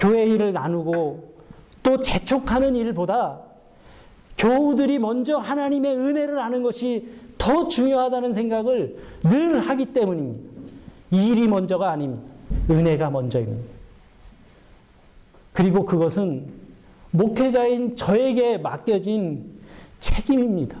교회 0.00 0.26
일을 0.26 0.52
나누고 0.52 1.34
또 1.82 2.00
재촉하는 2.00 2.76
일보다 2.76 3.40
교우들이 4.38 4.98
먼저 4.98 5.36
하나님의 5.36 5.96
은혜를 5.96 6.38
아는 6.38 6.62
것이 6.62 7.08
더 7.48 7.66
중요하다는 7.66 8.34
생각을 8.34 8.98
늘 9.22 9.60
하기 9.60 9.86
때문입니다. 9.86 10.50
일이 11.10 11.48
먼저가 11.48 11.90
아닙니다. 11.90 12.30
은혜가 12.68 13.08
먼저입니다. 13.08 13.72
그리고 15.54 15.86
그것은 15.86 16.46
목회자인 17.10 17.96
저에게 17.96 18.58
맡겨진 18.58 19.50
책임입니다. 19.98 20.78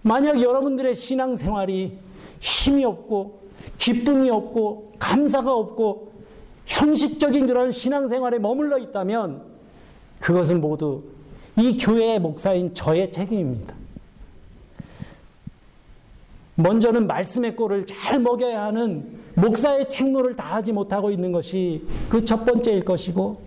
만약 0.00 0.40
여러분들의 0.40 0.94
신앙생활이 0.94 1.98
힘이 2.40 2.86
없고 2.86 3.40
기쁨이 3.76 4.30
없고 4.30 4.94
감사가 4.98 5.54
없고 5.54 6.12
형식적인 6.64 7.46
그런 7.46 7.70
신앙생활에 7.70 8.38
머물러 8.38 8.78
있다면 8.78 9.42
그것은 10.18 10.62
모두 10.62 11.02
이 11.58 11.76
교회의 11.76 12.20
목사인 12.20 12.72
저의 12.72 13.12
책임입니다. 13.12 13.83
먼저는 16.56 17.06
말씀의 17.06 17.56
꼴을 17.56 17.86
잘 17.86 18.20
먹여야 18.20 18.64
하는 18.64 19.18
목사의 19.34 19.88
책무를 19.88 20.36
다하지 20.36 20.72
못하고 20.72 21.10
있는 21.10 21.32
것이 21.32 21.84
그 22.08 22.24
첫 22.24 22.44
번째일 22.44 22.84
것이고 22.84 23.42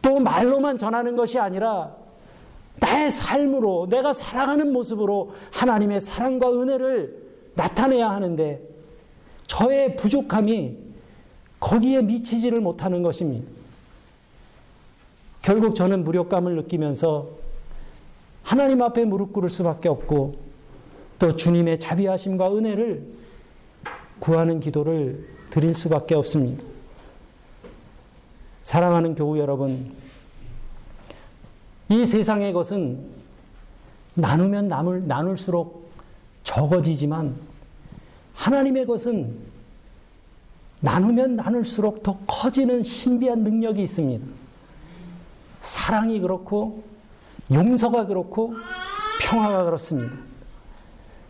또 0.00 0.18
말로만 0.18 0.78
전하는 0.78 1.14
것이 1.14 1.38
아니라 1.38 1.94
나의 2.80 3.10
삶으로 3.10 3.86
내가 3.88 4.12
살아가는 4.12 4.72
모습으로 4.72 5.34
하나님의 5.52 6.00
사랑과 6.00 6.50
은혜를 6.52 7.22
나타내야 7.54 8.10
하는데 8.10 8.60
저의 9.46 9.94
부족함이 9.96 10.76
거기에 11.60 12.02
미치지를 12.02 12.60
못하는 12.60 13.02
것입니다. 13.02 13.46
결국 15.42 15.74
저는 15.74 16.02
무력감을 16.02 16.56
느끼면서 16.56 17.28
하나님 18.42 18.82
앞에 18.82 19.04
무릎 19.04 19.32
꿇을 19.32 19.50
수밖에 19.50 19.88
없고 19.88 20.51
또 21.22 21.36
주님의 21.36 21.78
자비하심과 21.78 22.52
은혜를 22.52 23.06
구하는 24.18 24.58
기도를 24.58 25.24
드릴 25.50 25.72
수밖에 25.72 26.16
없습니다. 26.16 26.64
사랑하는 28.64 29.14
교우 29.14 29.38
여러분, 29.38 29.94
이 31.88 32.04
세상의 32.04 32.52
것은 32.52 33.06
나누면 34.14 34.66
나눌, 34.66 35.06
나눌수록 35.06 35.92
적어지지만 36.42 37.36
하나님의 38.34 38.84
것은 38.86 39.38
나누면 40.80 41.36
나눌수록 41.36 42.02
더 42.02 42.18
커지는 42.26 42.82
신비한 42.82 43.44
능력이 43.44 43.80
있습니다. 43.80 44.26
사랑이 45.60 46.18
그렇고 46.18 46.82
용서가 47.52 48.06
그렇고 48.06 48.56
평화가 49.20 49.62
그렇습니다. 49.62 50.31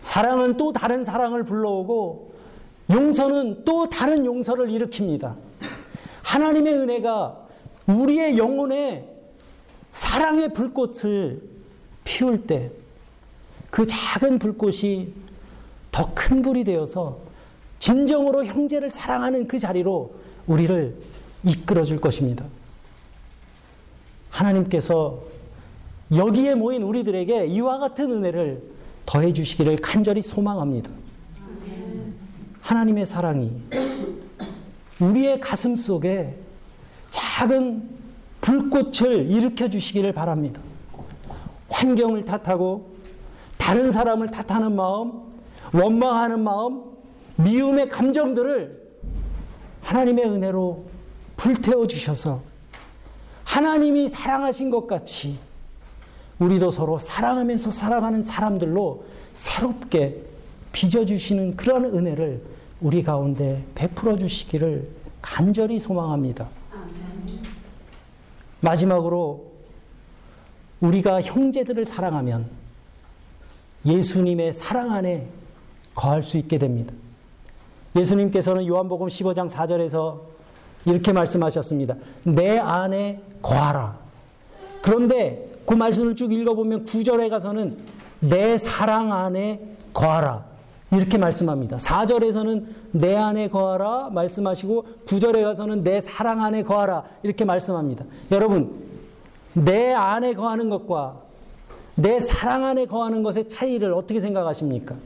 사랑은 0.02 0.58
또 0.58 0.72
다른 0.74 1.04
사랑을 1.04 1.44
불러오고 1.44 2.34
용서는 2.90 3.64
또 3.64 3.88
다른 3.88 4.26
용서를 4.26 4.68
일으킵니다. 4.68 5.34
하나님의 6.22 6.74
은혜가 6.74 7.38
우리의 7.86 8.36
영혼에 8.36 9.08
사랑의 9.92 10.52
불꽃을 10.52 11.40
피울 12.04 12.46
때 12.46 12.70
그 13.72 13.86
작은 13.86 14.38
불꽃이 14.38 15.14
더 15.90 16.12
큰 16.14 16.42
불이 16.42 16.64
되어서 16.64 17.20
진정으로 17.78 18.44
형제를 18.44 18.90
사랑하는 18.90 19.48
그 19.48 19.58
자리로 19.58 20.14
우리를 20.46 20.94
이끌어 21.44 21.82
줄 21.82 21.98
것입니다. 21.98 22.44
하나님께서 24.28 25.22
여기에 26.14 26.54
모인 26.56 26.82
우리들에게 26.82 27.46
이와 27.46 27.78
같은 27.78 28.10
은혜를 28.10 28.62
더해 29.06 29.32
주시기를 29.32 29.76
간절히 29.76 30.22
소망합니다. 30.22 30.90
하나님의 32.60 33.06
사랑이 33.06 33.50
우리의 35.00 35.40
가슴 35.40 35.74
속에 35.74 36.38
작은 37.10 37.88
불꽃을 38.40 39.30
일으켜 39.30 39.68
주시기를 39.68 40.12
바랍니다. 40.12 40.60
환경을 41.68 42.24
탓하고 42.24 42.92
다른 43.56 43.90
사람을 43.90 44.30
탓하는 44.30 44.74
마음, 44.74 45.12
원망하는 45.72 46.42
마음, 46.42 46.82
미움의 47.36 47.88
감정들을 47.88 48.82
하나님의 49.82 50.24
은혜로 50.24 50.84
불태워 51.36 51.86
주셔서 51.86 52.42
하나님이 53.44 54.08
사랑하신 54.08 54.70
것 54.70 54.86
같이 54.86 55.38
우리도 56.42 56.72
서로 56.72 56.98
사랑하면서 56.98 57.70
살아가는 57.70 58.20
사람들로 58.20 59.04
새롭게 59.32 60.22
빚어주시는 60.72 61.56
그런 61.56 61.84
은혜를 61.84 62.42
우리 62.80 63.04
가운데 63.04 63.64
베풀어 63.74 64.16
주시기를 64.16 64.88
간절히 65.20 65.78
소망합니다. 65.78 66.48
마지막으로 68.60 69.52
우리가 70.80 71.22
형제들을 71.22 71.86
사랑하면 71.86 72.48
예수님의 73.86 74.52
사랑 74.52 74.90
안에 74.90 75.28
거할 75.94 76.24
수 76.24 76.38
있게 76.38 76.58
됩니다. 76.58 76.92
예수님께서는 77.94 78.66
요한복음 78.66 79.06
15장 79.06 79.48
4절에서 79.48 80.20
이렇게 80.86 81.12
말씀하셨습니다. 81.12 81.94
내 82.24 82.58
안에 82.58 83.20
거하라. 83.42 83.96
그런데 84.80 85.51
그 85.66 85.74
말씀을 85.74 86.16
쭉 86.16 86.32
읽어보면 86.32 86.84
9절에 86.84 87.30
가서는 87.30 87.78
내 88.20 88.56
사랑 88.56 89.12
안에 89.12 89.76
거하라. 89.92 90.44
이렇게 90.92 91.16
말씀합니다. 91.16 91.78
4절에서는 91.78 92.66
내 92.92 93.16
안에 93.16 93.48
거하라 93.48 94.10
말씀하시고 94.10 94.86
9절에 95.06 95.42
가서는 95.42 95.82
내 95.82 96.00
사랑 96.00 96.44
안에 96.44 96.62
거하라 96.62 97.04
이렇게 97.22 97.44
말씀합니다. 97.44 98.04
여러분, 98.30 98.82
내 99.54 99.92
안에 99.92 100.34
거하는 100.34 100.68
것과 100.68 101.20
내 101.94 102.20
사랑 102.20 102.64
안에 102.64 102.86
거하는 102.86 103.22
것의 103.22 103.48
차이를 103.48 103.92
어떻게 103.94 104.20
생각하십니까? 104.20 104.96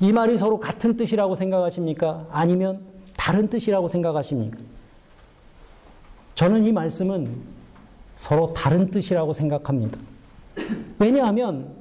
이 0.00 0.12
말이 0.12 0.36
서로 0.36 0.58
같은 0.58 0.96
뜻이라고 0.96 1.34
생각하십니까? 1.34 2.26
아니면 2.30 2.80
다른 3.16 3.48
뜻이라고 3.48 3.88
생각하십니까? 3.88 4.58
저는 6.34 6.64
이 6.64 6.72
말씀은 6.72 7.57
서로 8.18 8.52
다른 8.52 8.90
뜻이라고 8.90 9.32
생각합니다. 9.32 9.96
왜냐하면 10.98 11.72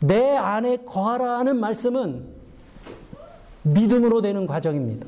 내 0.00 0.36
안에 0.36 0.78
거하라 0.78 1.38
하는 1.38 1.60
말씀은 1.60 2.26
믿음으로 3.62 4.20
되는 4.20 4.48
과정입니다. 4.48 5.06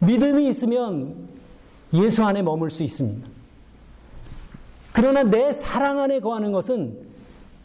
믿음이 0.00 0.46
있으면 0.50 1.30
예수 1.94 2.22
안에 2.24 2.42
머물 2.42 2.70
수 2.70 2.82
있습니다. 2.82 3.26
그러나 4.92 5.22
내 5.22 5.50
사랑 5.54 5.98
안에 5.98 6.20
거하는 6.20 6.52
것은 6.52 6.98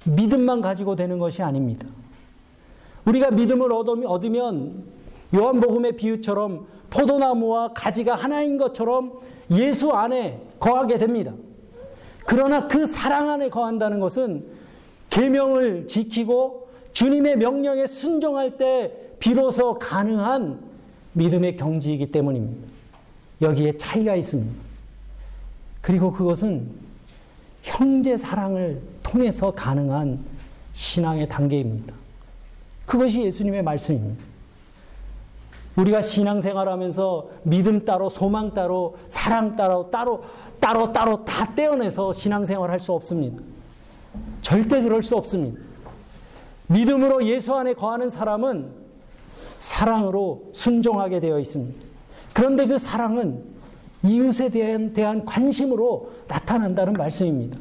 믿음만 0.05 0.61
가지고 0.61 0.95
되는 0.95 1.19
것이 1.19 1.43
아닙니다. 1.43 1.85
우리가 3.03 3.31
믿음을 3.31 3.73
얻으면 3.73 4.85
요한복음의 5.35 5.97
비유처럼 5.97 6.65
포도나무와 6.89 7.73
가지가 7.73 8.15
하나인 8.15 8.57
것처럼 8.57 9.19
예수 9.51 9.91
안에 9.91 10.41
거하게 10.59 10.97
됩니다. 10.97 11.33
그러나 12.25 12.67
그 12.67 12.85
사랑 12.85 13.29
안에 13.29 13.49
거한다는 13.49 13.99
것은 13.99 14.45
계명을 15.09 15.87
지키고 15.87 16.69
주님의 16.93 17.37
명령에 17.37 17.87
순종할 17.87 18.57
때 18.57 18.93
비로소 19.19 19.79
가능한 19.79 20.59
믿음의 21.13 21.57
경지이기 21.57 22.11
때문입니다. 22.11 22.67
여기에 23.41 23.77
차이가 23.77 24.15
있습니다. 24.15 24.55
그리고 25.81 26.11
그것은 26.11 26.69
형제 27.63 28.15
사랑을 28.17 28.81
통해서 29.01 29.51
가능한 29.51 30.19
신앙의 30.73 31.27
단계입니다. 31.27 31.95
그것이 32.85 33.23
예수님의 33.23 33.63
말씀입니다. 33.63 34.28
우리가 35.79 36.01
신앙생활하면서 36.01 37.29
믿음 37.43 37.85
따로, 37.85 38.09
소망 38.09 38.53
따로, 38.53 38.97
사랑 39.07 39.55
따로, 39.55 39.89
따로, 39.89 40.23
따로, 40.59 40.91
따로 40.91 41.23
다 41.23 41.53
떼어내서 41.55 42.13
신앙생활 42.13 42.69
할 42.69 42.79
수 42.79 42.93
없습니다. 42.93 43.41
절대 44.41 44.81
그럴 44.81 45.03
수 45.03 45.15
없습니다. 45.15 45.59
믿음으로 46.67 47.25
예수 47.25 47.55
안에 47.55 47.73
거하는 47.73 48.09
사람은 48.09 48.71
사랑으로 49.57 50.49
순종하게 50.53 51.19
되어 51.19 51.39
있습니다. 51.39 51.79
그런데 52.33 52.67
그 52.67 52.77
사랑은 52.77 53.43
이웃에 54.03 54.49
대한, 54.49 54.93
대한 54.93 55.25
관심으로 55.25 56.11
나타난다는 56.27 56.93
말씀입니다. 56.93 57.59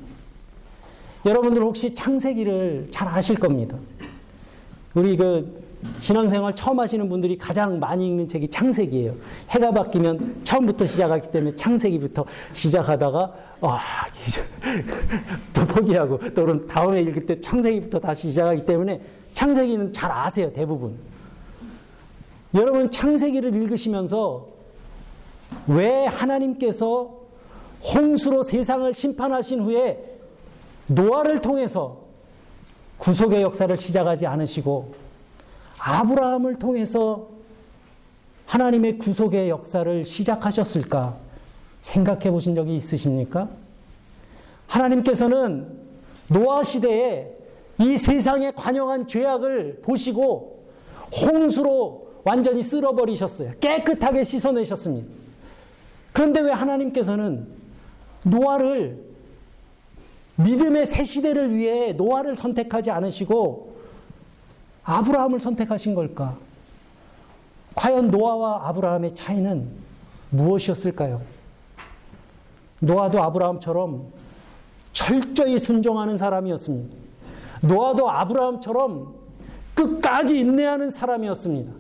여러분들 1.27 1.63
혹시 1.63 1.95
창세기를 1.95 2.89
잘 2.91 3.09
아실 3.09 3.37
겁니다. 3.37 3.77
우리 4.95 5.17
그 5.17 5.68
신앙생활 5.99 6.55
처음 6.55 6.81
하시는 6.81 7.09
분들이 7.09 7.39
가장 7.39 7.79
많이 7.79 8.07
읽는 8.07 8.29
책이 8.29 8.49
창세기예요. 8.49 9.15
해가 9.51 9.71
바뀌면 9.71 10.41
처음부터 10.45 10.85
시작하기 10.85 11.31
때문에 11.31 11.55
창세기부터 11.55 12.25
시작하다가 12.53 13.35
아, 13.61 13.81
또 15.55 15.65
포기하고 15.67 16.19
또 16.35 16.67
다음에 16.67 17.01
읽을 17.03 17.27
때 17.27 17.41
창세기부터 17.41 18.01
다시 18.01 18.29
시작하기 18.29 18.67
때문에 18.67 19.01
창세기는 19.35 19.93
잘 19.93 20.11
아세요, 20.11 20.53
대부분. 20.53 20.99
여러분 22.55 22.91
창세기를 22.91 23.55
읽으시면서 23.55 24.49
왜 25.67 26.07
하나님께서 26.07 27.19
홍수로 27.95 28.43
세상을 28.43 28.93
심판하신 28.93 29.61
후에 29.63 30.19
노아를 30.87 31.41
통해서 31.41 32.01
구속의 32.99 33.43
역사를 33.43 33.75
시작하지 33.77 34.27
않으시고 34.27 35.08
아브라함을 35.79 36.57
통해서 36.57 37.29
하나님의 38.47 38.99
구속의 38.99 39.49
역사를 39.49 40.05
시작하셨을까 40.05 41.17
생각해 41.81 42.31
보신 42.31 42.55
적이 42.55 42.77
있으십니까? 42.77 43.49
하나님께서는 44.67 45.69
노아 46.29 46.63
시대에 46.63 47.31
이 47.79 47.97
세상의 47.97 48.55
관영한 48.57 49.07
죄악을 49.07 49.81
보시고 49.83 50.65
홍수로 51.23 52.09
완전히 52.25 52.63
쓸어버리셨어요. 52.63 53.53
깨끗하게 53.61 54.25
씻어내셨습니다. 54.25 55.09
그런데 56.13 56.41
왜 56.41 56.53
하나님께서는 56.53 57.47
노아를 58.25 59.05
믿음의 60.37 60.87
새 60.87 61.05
시대를 61.05 61.55
위해 61.55 61.93
노아를 61.93 62.37
선택하지 62.37 62.91
않으시고 62.91 63.78
아브라함을 64.89 65.39
선택하신 65.39 65.95
걸까? 65.95 66.35
과연 67.75 68.11
노아와 68.11 68.69
아브라함의 68.69 69.15
차이는 69.15 69.69
무엇이었을까요? 70.31 71.21
노아도 72.81 73.23
아브라함처럼 73.23 74.07
철저히 74.93 75.59
순종하는 75.59 76.17
사람이었습니다. 76.17 76.97
노아도 77.61 78.11
아브라함처럼 78.11 79.15
끝까지 79.75 80.41
인내하는 80.41 80.91
사람이었습니다. 80.91 81.71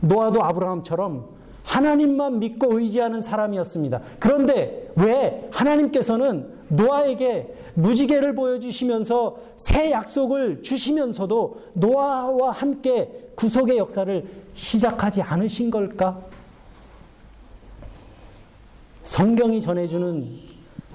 노아도 0.00 0.42
아브라함처럼 0.42 1.28
하나님만 1.62 2.40
믿고 2.40 2.80
의지하는 2.80 3.20
사람이었습니다. 3.20 4.00
그런데 4.18 4.90
왜 4.96 5.48
하나님께서는 5.52 6.59
노아에게 6.70 7.54
무지개를 7.74 8.34
보여주시면서 8.34 9.36
새 9.56 9.90
약속을 9.90 10.62
주시면서도 10.62 11.62
노아와 11.74 12.52
함께 12.52 13.30
구속의 13.34 13.78
역사를 13.78 14.24
시작하지 14.54 15.22
않으신 15.22 15.70
걸까? 15.70 16.20
성경이 19.02 19.60
전해주는 19.60 20.50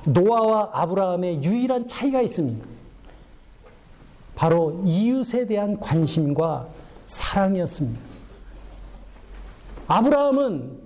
노아와 0.07 0.69
아브라함의 0.73 1.43
유일한 1.43 1.87
차이가 1.87 2.21
있습니다. 2.21 2.65
바로 4.35 4.81
이웃에 4.85 5.47
대한 5.47 5.79
관심과 5.79 6.67
사랑이었습니다. 7.07 7.99
아브라함은 9.87 10.85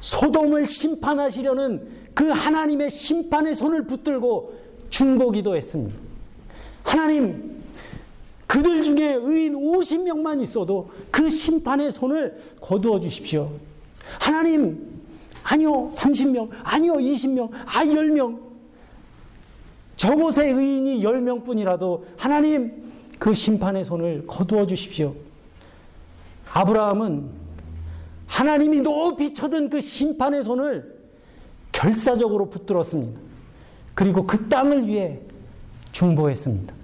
소돔을 0.00 0.66
심판하시려는 0.66 2.01
그 2.14 2.28
하나님의 2.28 2.90
심판의 2.90 3.54
손을 3.54 3.86
붙들고 3.86 4.54
중보기도 4.90 5.56
했습니다. 5.56 5.96
하나님, 6.82 7.62
그들 8.46 8.82
중에 8.82 9.14
의인 9.14 9.54
50명만 9.54 10.42
있어도 10.42 10.90
그 11.10 11.30
심판의 11.30 11.90
손을 11.90 12.38
거두어 12.60 13.00
주십시오. 13.00 13.50
하나님, 14.20 15.02
아니요, 15.42 15.88
30명, 15.90 16.50
아니요, 16.62 16.94
20명, 16.94 17.50
아, 17.52 17.84
10명. 17.84 18.38
저곳에 19.96 20.50
의인이 20.50 21.02
10명 21.02 21.44
뿐이라도 21.44 22.06
하나님, 22.16 22.82
그 23.18 23.32
심판의 23.32 23.84
손을 23.84 24.26
거두어 24.26 24.66
주십시오. 24.66 25.14
아브라함은 26.52 27.30
하나님이 28.26 28.80
높이 28.80 29.32
쳐든 29.32 29.70
그 29.70 29.80
심판의 29.80 30.42
손을 30.42 30.91
결사적으로 31.72 32.48
붙들었습니다. 32.50 33.20
그리고 33.94 34.26
그 34.26 34.48
땅을 34.48 34.86
위해 34.86 35.18
중보했습니다. 35.92 36.74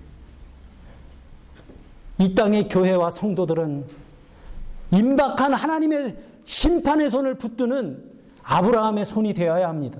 이 2.18 2.35
땅의 2.35 2.68
교회와 2.68 3.11
성도들은 3.11 3.85
임박한 4.90 5.55
하나님의 5.55 6.16
심판의 6.44 7.11
손을 7.11 7.35
붙드는 7.35 8.03
아브라함의 8.42 9.05
손이 9.05 9.35
되어야 9.35 9.68
합니다. 9.68 9.98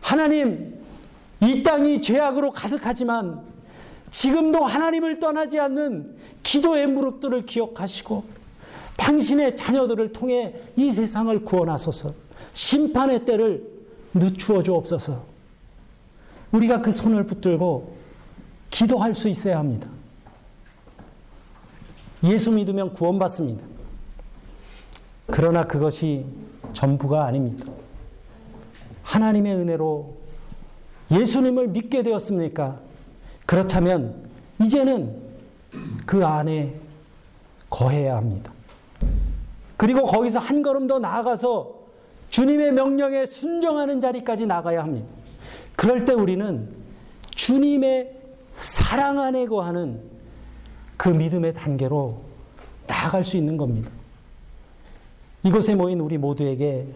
하나님, 0.00 0.78
이 1.40 1.62
땅이 1.62 2.02
죄악으로 2.02 2.50
가득하지만 2.50 3.40
지금도 4.10 4.64
하나님을 4.64 5.18
떠나지 5.18 5.58
않는 5.58 6.16
기도의 6.42 6.86
무릎들을 6.88 7.46
기억하시고 7.46 8.24
당신의 8.96 9.56
자녀들을 9.56 10.12
통해 10.12 10.54
이 10.76 10.90
세상을 10.90 11.44
구원하소서 11.44 12.12
심판의 12.52 13.24
때를 13.24 13.73
늦추어 14.14 14.62
주옵소서 14.62 15.24
우리가 16.52 16.80
그 16.80 16.92
손을 16.92 17.26
붙들고 17.26 17.96
기도할 18.70 19.14
수 19.14 19.28
있어야 19.28 19.58
합니다. 19.58 19.88
예수 22.22 22.50
믿으면 22.52 22.94
구원받습니다. 22.94 23.64
그러나 25.26 25.64
그것이 25.64 26.24
전부가 26.72 27.24
아닙니다. 27.24 27.70
하나님의 29.02 29.56
은혜로 29.56 30.16
예수님을 31.10 31.68
믿게 31.68 32.02
되었습니까? 32.02 32.80
그렇다면 33.46 34.28
이제는 34.62 35.22
그 36.06 36.24
안에 36.24 36.80
거해야 37.68 38.16
합니다. 38.16 38.52
그리고 39.76 40.04
거기서 40.06 40.38
한 40.38 40.62
걸음 40.62 40.86
더 40.86 40.98
나아가서 40.98 41.73
주님의 42.34 42.72
명령에 42.72 43.26
순종하는 43.26 44.00
자리까지 44.00 44.46
나가야 44.46 44.82
합니다. 44.82 45.06
그럴 45.76 46.04
때 46.04 46.14
우리는 46.14 46.68
주님의 47.30 48.12
사랑 48.54 49.20
안에 49.20 49.46
거하는 49.46 50.00
그 50.96 51.10
믿음의 51.10 51.54
단계로 51.54 52.22
나아갈 52.88 53.24
수 53.24 53.36
있는 53.36 53.56
겁니다. 53.56 53.88
이곳에 55.44 55.76
모인 55.76 56.00
우리 56.00 56.18
모두에게 56.18 56.88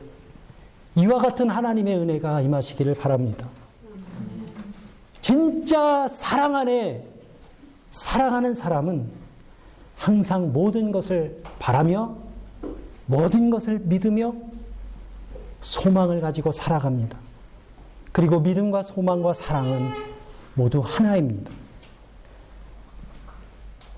이와 0.97 1.19
같은 1.21 1.49
하나님의 1.49 1.99
은혜가 1.99 2.41
임하시기를 2.41 2.97
바랍니다. 2.97 3.49
진짜 5.21 6.09
사랑 6.09 6.57
안에 6.57 7.07
사랑하는 7.93 8.55
사람은 8.55 9.09
항상 9.95 10.53
모든 10.53 10.91
것을 10.91 11.41
바라며 11.61 12.17
모든 13.07 13.51
것을 13.51 13.79
믿으며 13.79 14.48
소망을 15.61 16.21
가지고 16.21 16.53
살아갑니다. 16.53 17.19
그리고 18.13 18.41
믿음과 18.41 18.83
소망과 18.83 19.33
사랑은 19.33 19.91
모두 20.55 20.81
하나입니다. 20.85 21.53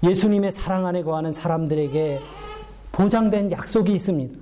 예수님의 0.03 0.53
사랑 0.53 0.87
안에 0.87 1.03
거하는 1.03 1.33
사람들에게 1.33 2.21
보장된 2.93 3.53
약속이 3.53 3.93
있습니다. 3.93 4.39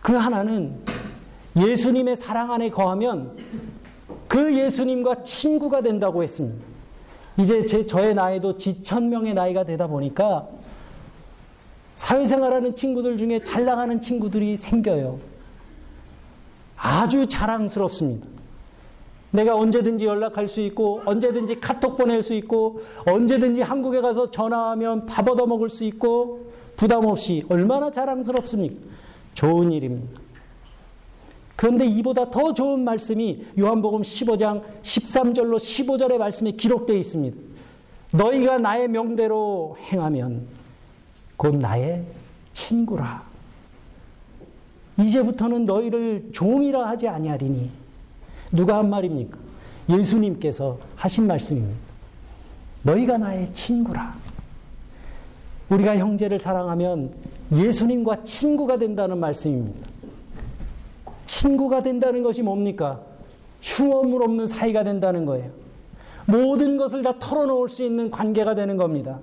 그 0.00 0.14
하나는 0.14 0.80
예수님의 1.56 2.16
사랑 2.16 2.52
안에 2.52 2.70
거하면 2.70 3.36
그 4.26 4.56
예수님과 4.56 5.22
친구가 5.22 5.82
된다고 5.82 6.22
했습니다. 6.22 6.64
이제 7.36 7.64
제, 7.64 7.86
저의 7.86 8.14
나이도 8.14 8.56
지천명의 8.56 9.34
나이가 9.34 9.64
되다 9.64 9.86
보니까 9.86 10.48
사회생활하는 11.94 12.74
친구들 12.74 13.16
중에 13.16 13.42
잘 13.42 13.64
나가는 13.64 14.00
친구들이 14.00 14.56
생겨요. 14.56 15.33
아주 16.84 17.26
자랑스럽습니다. 17.26 18.28
내가 19.30 19.56
언제든지 19.56 20.04
연락할 20.04 20.48
수 20.48 20.60
있고, 20.60 21.00
언제든지 21.06 21.58
카톡 21.58 21.96
보낼 21.96 22.22
수 22.22 22.34
있고, 22.34 22.82
언제든지 23.06 23.62
한국에 23.62 24.02
가서 24.02 24.30
전화하면 24.30 25.06
밥 25.06 25.26
얻어 25.26 25.46
먹을 25.46 25.70
수 25.70 25.84
있고, 25.84 26.52
부담 26.76 27.06
없이 27.06 27.42
얼마나 27.48 27.90
자랑스럽습니까? 27.90 28.86
좋은 29.32 29.72
일입니다. 29.72 30.20
그런데 31.56 31.86
이보다 31.86 32.30
더 32.30 32.52
좋은 32.52 32.84
말씀이 32.84 33.46
요한복음 33.58 34.02
15장 34.02 34.62
13절로 34.82 35.56
15절의 35.56 36.18
말씀에 36.18 36.50
기록되어 36.50 36.96
있습니다. 36.96 37.36
너희가 38.12 38.58
나의 38.58 38.88
명대로 38.88 39.78
행하면 39.90 40.46
곧 41.36 41.56
나의 41.56 42.04
친구라. 42.52 43.33
이제부터는 44.98 45.64
너희를 45.64 46.30
종이라 46.32 46.86
하지 46.88 47.08
아니하리니 47.08 47.70
누가 48.52 48.78
한 48.78 48.90
말입니까? 48.90 49.38
예수님께서 49.88 50.78
하신 50.96 51.26
말씀입니다. 51.26 51.76
너희가 52.82 53.18
나의 53.18 53.52
친구라. 53.52 54.14
우리가 55.68 55.96
형제를 55.96 56.38
사랑하면 56.38 57.12
예수님과 57.52 58.22
친구가 58.24 58.78
된다는 58.78 59.18
말씀입니다. 59.18 59.88
친구가 61.26 61.82
된다는 61.82 62.22
것이 62.22 62.42
뭡니까? 62.42 63.00
흉어물 63.62 64.22
없는 64.22 64.46
사이가 64.46 64.84
된다는 64.84 65.24
거예요. 65.24 65.50
모든 66.26 66.76
것을 66.76 67.02
다 67.02 67.18
털어놓을 67.18 67.68
수 67.68 67.82
있는 67.82 68.10
관계가 68.10 68.54
되는 68.54 68.76
겁니다. 68.76 69.18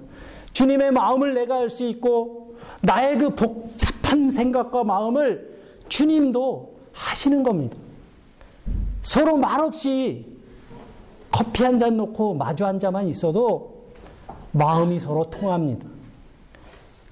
주님의 0.53 0.91
마음을 0.91 1.33
내가 1.33 1.57
알 1.59 1.69
수 1.69 1.83
있고 1.85 2.55
나의 2.81 3.17
그 3.17 3.29
복잡한 3.29 4.29
생각과 4.29 4.83
마음을 4.83 5.50
주님도 5.91 6.73
하시는 6.93 7.43
겁니다. 7.43 7.75
서로 9.01 9.35
말없이 9.35 10.25
커피 11.29 11.63
한 11.63 11.77
잔 11.77 11.97
놓고 11.97 12.33
마주 12.35 12.65
앉아만 12.65 13.07
있어도 13.09 13.83
마음이 14.53 14.99
서로 14.99 15.29
통합니다. 15.29 15.85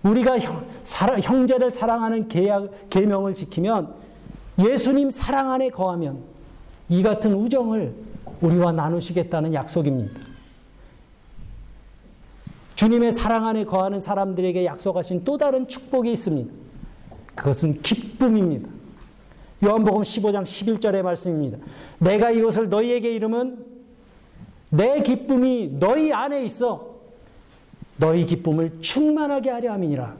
우리가 0.03 0.39
형, 0.39 0.65
사랑, 0.85 1.19
형제를 1.19 1.71
사랑하는 1.71 2.29
계약, 2.29 2.89
계명을 2.89 3.35
지키면 3.35 3.93
예수님 4.57 5.09
사랑 5.09 5.51
안에 5.51 5.69
거하면 5.69 6.23
이 6.87 7.03
같은 7.03 7.33
우정을 7.33 7.93
우리와 8.41 8.71
나누시겠다는 8.71 9.53
약속입니다. 9.53 10.21
주님의 12.75 13.11
사랑 13.11 13.45
안에 13.45 13.65
거하는 13.65 13.99
사람들에게 13.99 14.63
약속하신 14.63 15.25
또 15.25 15.37
다른 15.37 15.67
축복이 15.67 16.13
있습니다. 16.13 16.68
그것은 17.39 17.81
기쁨입니다. 17.81 18.69
요한복음 19.63 20.01
15장 20.01 20.43
11절의 20.43 21.01
말씀입니다. 21.01 21.57
내가 21.97 22.31
이것을 22.31 22.69
너희에게 22.69 23.11
이름은 23.15 23.65
내 24.71 25.01
기쁨이 25.01 25.77
너희 25.79 26.13
안에 26.13 26.43
있어 26.43 26.95
너희 27.97 28.25
기쁨을 28.25 28.81
충만하게 28.81 29.49
하려 29.49 29.73
함이니라. 29.73 30.15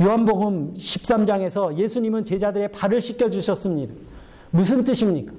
요한복음 0.00 0.74
13장에서 0.74 1.76
예수님은 1.76 2.24
제자들의 2.24 2.70
발을 2.70 3.00
씻겨 3.00 3.30
주셨습니다. 3.30 3.94
무슨 4.50 4.84
뜻입니까? 4.84 5.32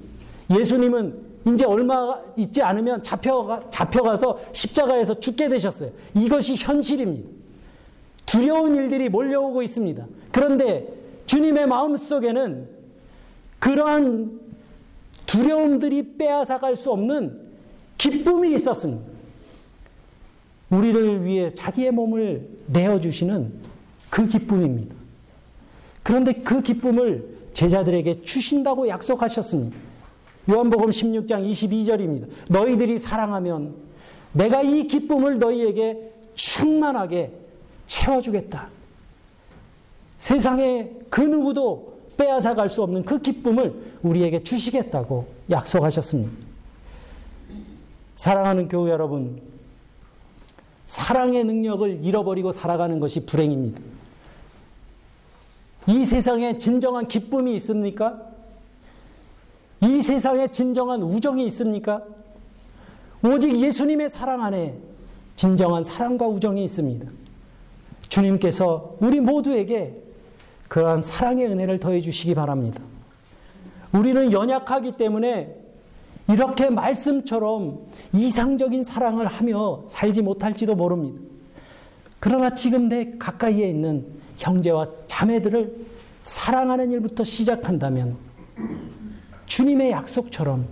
예수님은 0.50 1.30
이제 1.48 1.64
얼마 1.64 2.20
있지 2.36 2.60
않으면 2.60 3.02
잡혀가, 3.02 3.70
잡혀가서 3.70 4.38
십자가에서 4.52 5.14
죽게 5.14 5.48
되셨어요. 5.48 5.90
이것이 6.14 6.56
현실입니다. 6.56 7.39
두려운 8.30 8.76
일들이 8.76 9.08
몰려오고 9.08 9.60
있습니다. 9.60 10.06
그런데 10.30 10.86
주님의 11.26 11.66
마음 11.66 11.96
속에는 11.96 12.68
그러한 13.58 14.38
두려움들이 15.26 16.16
빼앗아갈 16.16 16.76
수 16.76 16.92
없는 16.92 17.40
기쁨이 17.98 18.54
있었습니다. 18.54 19.04
우리를 20.70 21.24
위해 21.24 21.50
자기의 21.50 21.90
몸을 21.90 22.48
내어주시는 22.68 23.52
그 24.10 24.28
기쁨입니다. 24.28 24.94
그런데 26.04 26.32
그 26.32 26.62
기쁨을 26.62 27.36
제자들에게 27.52 28.22
주신다고 28.22 28.86
약속하셨습니다. 28.86 29.76
요한복음 30.48 30.90
16장 30.90 31.50
22절입니다. 31.50 32.28
너희들이 32.48 32.96
사랑하면 32.96 33.74
내가 34.32 34.62
이 34.62 34.86
기쁨을 34.86 35.40
너희에게 35.40 36.12
충만하게 36.34 37.39
채워주겠다. 37.90 38.68
세상에 40.18 40.90
그 41.10 41.20
누구도 41.20 41.98
빼앗아 42.16 42.54
갈 42.54 42.68
수 42.68 42.82
없는 42.82 43.04
그 43.04 43.20
기쁨을 43.20 43.96
우리에게 44.02 44.44
주시겠다고 44.44 45.26
약속하셨습니다. 45.50 46.30
사랑하는 48.14 48.68
교회 48.68 48.92
여러분, 48.92 49.40
사랑의 50.86 51.44
능력을 51.44 52.04
잃어버리고 52.04 52.52
살아가는 52.52 53.00
것이 53.00 53.26
불행입니다. 53.26 53.80
이 55.88 56.04
세상에 56.04 56.58
진정한 56.58 57.08
기쁨이 57.08 57.56
있습니까? 57.56 58.20
이 59.80 60.02
세상에 60.02 60.48
진정한 60.48 61.02
우정이 61.02 61.44
있습니까? 61.46 62.02
오직 63.24 63.56
예수님의 63.56 64.10
사랑 64.10 64.42
안에 64.44 64.78
진정한 65.34 65.82
사랑과 65.82 66.28
우정이 66.28 66.62
있습니다. 66.64 67.19
주님께서 68.10 68.96
우리 69.00 69.20
모두에게 69.20 69.96
그러한 70.68 71.00
사랑의 71.00 71.46
은혜를 71.46 71.80
더해 71.80 72.00
주시기 72.00 72.34
바랍니다. 72.34 72.82
우리는 73.92 74.30
연약하기 74.30 74.96
때문에 74.96 75.56
이렇게 76.28 76.70
말씀처럼 76.70 77.86
이상적인 78.12 78.84
사랑을 78.84 79.26
하며 79.26 79.84
살지 79.88 80.22
못할지도 80.22 80.76
모릅니다. 80.76 81.20
그러나 82.20 82.50
지금 82.54 82.88
내 82.88 83.16
가까이에 83.18 83.68
있는 83.68 84.06
형제와 84.36 84.86
자매들을 85.06 85.74
사랑하는 86.22 86.92
일부터 86.92 87.24
시작한다면 87.24 88.16
주님의 89.46 89.90
약속처럼 89.90 90.68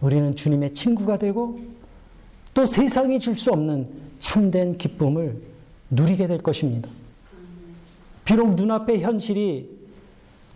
우리는 0.00 0.36
주님의 0.36 0.74
친구가 0.74 1.16
되고 1.16 1.56
또 2.52 2.66
세상이 2.66 3.18
줄 3.18 3.34
수 3.34 3.50
없는 3.50 3.86
참된 4.18 4.78
기쁨을 4.78 5.53
누리게 5.94 6.26
될 6.26 6.38
것입니다. 6.38 6.88
비록 8.24 8.54
눈앞의 8.54 9.02
현실이 9.02 9.70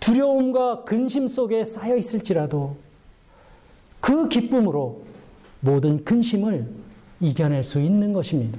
두려움과 0.01 0.85
근심 0.85 1.29
속에 1.29 1.65
쌓여 1.65 1.97
있을지라도 1.97 2.77
그 4.01 4.29
기쁨으로 4.29 5.03
모든 5.61 6.05
근심을 6.05 6.69
이겨낼 7.21 7.63
수 7.63 7.81
있는 7.81 8.13
것입니다. 8.13 8.59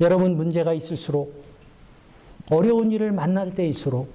여러분 0.00 0.36
문제가 0.36 0.74
있을수록 0.74 1.44
어려운 2.50 2.92
일을 2.92 3.12
만날 3.12 3.54
때일수록 3.54 4.12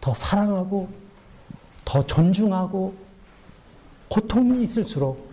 더 0.00 0.14
사랑하고 0.14 0.88
더 1.84 2.06
존중하고 2.06 2.94
고통이 4.08 4.62
있을수록 4.62 5.30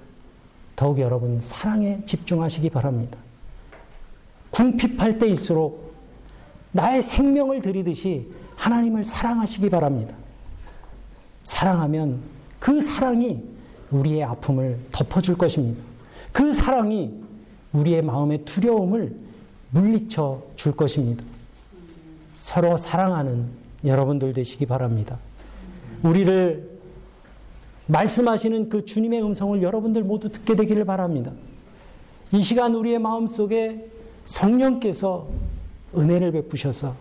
더욱 0.76 1.00
여러분 1.00 1.40
사랑에 1.42 2.04
집중하시기 2.06 2.70
바랍니다. 2.72 3.18
궁핍할 4.52 5.18
때일수록 5.20 5.93
나의 6.72 7.02
생명을 7.02 7.62
들이듯이 7.62 8.28
하나님을 8.56 9.04
사랑하시기 9.04 9.70
바랍니다. 9.70 10.16
사랑하면 11.43 12.20
그 12.60 12.82
사랑이 12.82 13.43
우리의 13.89 14.24
아픔을 14.24 14.80
덮어줄 14.91 15.38
것입니다. 15.38 15.84
그 16.32 16.54
사랑이 16.54 17.12
우리의 17.74 18.02
마음의 18.04 18.45
두려움을 18.45 19.16
물리쳐 19.72 20.43
줄 20.56 20.76
것입니다. 20.76 21.24
서로 22.38 22.78
사랑하는 22.78 23.47
여러분들 23.84 24.34
되시기 24.34 24.66
바랍니다. 24.66 25.18
우리를 26.04 26.70
말씀하시는 27.88 28.70
그 28.70 28.86
주님의 28.86 29.24
음성을 29.24 29.62
여러분들 29.62 30.04
모두 30.04 30.30
듣게 30.30 30.56
되기를 30.56 30.86
바랍니다. 30.86 31.32
이 32.32 32.41
시간 32.41 32.76
우리의 32.76 32.99
마음 32.99 33.28
속에 33.28 33.89
성령께서 34.26 35.28
은혜를 35.96 36.32
베푸셔서 36.32 36.96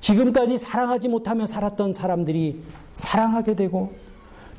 지금까지 0.00 0.58
사랑하지 0.58 1.08
못하며 1.08 1.46
살았던 1.46 1.92
사람들이 1.92 2.62
사랑하게 2.92 3.56
되고 3.56 3.92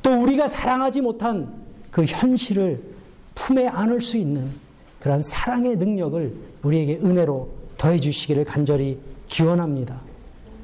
또 0.02 0.12
우리가 0.12 0.48
사랑하지 0.48 1.02
못한 1.02 1.54
그 1.92 2.04
현실을 2.06 2.84
품에 3.36 3.68
안을 3.68 4.02
수 4.02 4.18
있는 4.18 4.52
그런 5.00 5.24
사랑의 5.24 5.78
능력을 5.78 6.36
우리에게 6.64 7.00
은혜로 7.04 7.50
더해 7.78 7.98
주시기를 7.98 8.46
간절히 8.46 9.00
기원합니다. 9.28 10.02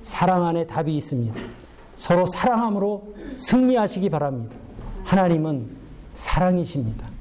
사랑 0.01 0.45
안에 0.45 0.65
답이 0.65 0.95
있습니다. 0.95 1.39
서로 1.95 2.25
사랑함으로 2.25 3.13
승리하시기 3.37 4.09
바랍니다. 4.09 4.55
하나님은 5.03 5.69
사랑이십니다. 6.13 7.12